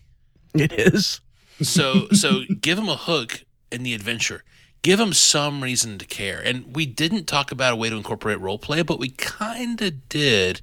It 0.54 0.72
is. 0.72 1.20
So, 1.62 2.08
so 2.12 2.42
give 2.60 2.76
them 2.76 2.88
a 2.88 2.96
hook 2.96 3.44
in 3.70 3.82
the 3.82 3.94
adventure. 3.94 4.42
Give 4.82 4.98
them 4.98 5.12
some 5.12 5.62
reason 5.62 5.98
to 5.98 6.04
care. 6.04 6.40
And 6.44 6.74
we 6.76 6.86
didn't 6.86 7.26
talk 7.26 7.50
about 7.50 7.72
a 7.72 7.76
way 7.76 7.90
to 7.90 7.96
incorporate 7.96 8.40
role 8.40 8.58
play, 8.58 8.82
but 8.82 8.98
we 8.98 9.10
kind 9.10 9.80
of 9.82 10.08
did, 10.08 10.60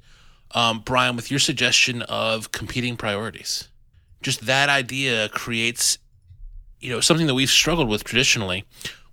um, 0.52 0.80
Brian, 0.84 1.16
with 1.16 1.30
your 1.30 1.40
suggestion 1.40 2.02
of 2.02 2.52
competing 2.52 2.96
priorities. 2.96 3.68
Just 4.22 4.46
that 4.46 4.70
idea 4.70 5.28
creates 5.28 5.98
you 6.84 6.90
know 6.90 7.00
something 7.00 7.26
that 7.26 7.34
we've 7.34 7.50
struggled 7.50 7.88
with 7.88 8.04
traditionally, 8.04 8.64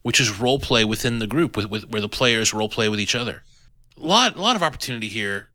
which 0.02 0.20
is 0.20 0.40
role 0.40 0.60
play 0.60 0.84
within 0.84 1.20
the 1.20 1.28
group, 1.28 1.56
with, 1.56 1.70
with 1.70 1.90
where 1.90 2.02
the 2.02 2.10
players 2.10 2.54
role 2.54 2.68
play 2.68 2.90
with 2.90 3.00
each 3.00 3.16
other. 3.16 3.44
A 3.98 4.06
lot, 4.06 4.36
a 4.36 4.42
lot 4.42 4.58
of 4.58 4.64
opportunity 4.64 5.08
here. 5.08 5.48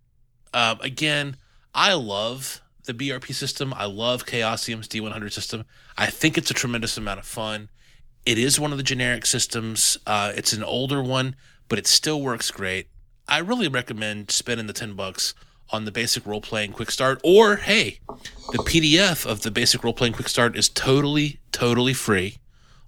Um, 0.55 0.79
again, 0.81 1.37
I 1.75 1.93
love 1.93 2.63
the 2.85 2.95
BRP 2.95 3.35
system. 3.35 3.75
I 3.77 3.85
love 3.85 4.25
Chaosium's 4.25 4.89
D100 4.89 5.31
system. 5.33 5.65
I 5.99 6.07
think 6.07 6.39
it's 6.39 6.51
a 6.51 6.55
tremendous 6.55 6.97
amount 6.97 7.21
of 7.21 7.27
fun. 7.27 7.69
It 8.27 8.39
is 8.39 8.59
one 8.59 8.73
of 8.73 8.77
the 8.77 8.83
generic 8.83 9.25
systems. 9.25 9.97
Uh, 10.05 10.33
it's 10.35 10.53
an 10.53 10.65
older 10.65 11.01
one, 11.01 11.37
but 11.69 11.79
it 11.79 11.87
still 11.87 12.21
works 12.21 12.51
great. 12.51 12.89
I 13.29 13.39
really 13.39 13.69
recommend 13.69 14.33
spending 14.33 14.67
the 14.67 14.73
ten 14.73 14.95
bucks 14.95 15.33
on 15.71 15.85
the 15.85 15.93
basic 15.93 16.27
role 16.27 16.41
playing 16.41 16.73
quick 16.73 16.93
start 16.93 17.21
or 17.25 17.57
hey 17.57 17.99
the 18.53 18.59
pdf 18.59 19.27
of 19.27 19.43
the 19.43 19.51
basic 19.51 19.83
role 19.83 19.93
playing 19.93 20.13
quick 20.13 20.29
start 20.29 20.57
is 20.57 20.69
totally 20.69 21.41
totally 21.51 21.93
free 21.93 22.39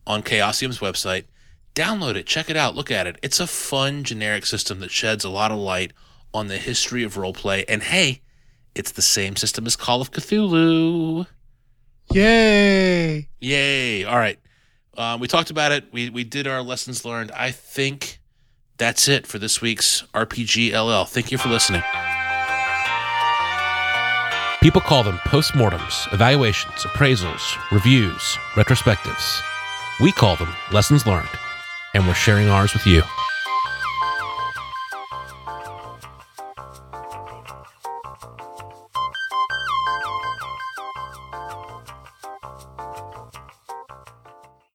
on 0.07 0.23
chaosium's 0.23 0.79
website. 0.79 1.25
Download 1.75 2.17
it. 2.17 2.27
Check 2.27 2.51
it 2.51 2.57
out. 2.57 2.75
Look 2.75 2.91
at 2.91 3.07
it. 3.07 3.19
It's 3.23 3.39
a 3.39 3.47
fun 3.47 4.03
generic 4.03 4.45
system 4.45 4.81
that 4.81 4.91
sheds 4.91 5.25
a 5.25 5.31
lot 5.31 5.53
of 5.53 5.59
light 5.59 5.93
on 6.35 6.49
the 6.49 6.59
history 6.59 7.05
of 7.05 7.17
role 7.17 7.33
play 7.33 7.65
and 7.69 7.83
hey 7.85 8.23
it's 8.75 8.93
the 8.93 9.03
same 9.03 9.37
system 9.37 9.67
as 9.67 9.77
call 9.77 10.01
of 10.01 10.11
cthulhu. 10.11 11.27
Yay! 12.13 13.29
yay. 13.41 14.05
All 14.05 14.19
right 14.19 14.39
um, 14.99 15.21
we 15.21 15.27
talked 15.27 15.51
about 15.51 15.73
it 15.73 15.91
we, 15.93 16.11
we 16.11 16.25
did 16.25 16.47
our 16.47 16.63
lessons 16.63 17.05
learned 17.05 17.33
i 17.33 17.51
think 17.51 18.21
that's 18.77 19.09
it 19.09 19.27
for 19.27 19.39
this 19.39 19.61
week's 19.63 20.03
rpg 20.15 20.73
ll 20.75 21.05
thank 21.05 21.33
you 21.33 21.39
for 21.39 21.49
listening 21.49 21.83
People 24.61 24.81
call 24.81 25.05
them 25.05 25.19
postmortems, 25.19 26.13
evaluations, 26.13 26.83
appraisals, 26.83 27.57
reviews, 27.71 28.37
retrospectives. 28.55 29.41
We 30.01 30.11
call 30.11 30.35
them 30.35 30.53
lessons 30.73 31.07
learned, 31.07 31.29
and 31.95 32.09
we're 32.09 32.15
sharing 32.15 32.49
ours 32.49 32.73
with 32.73 32.85
you. 32.85 33.05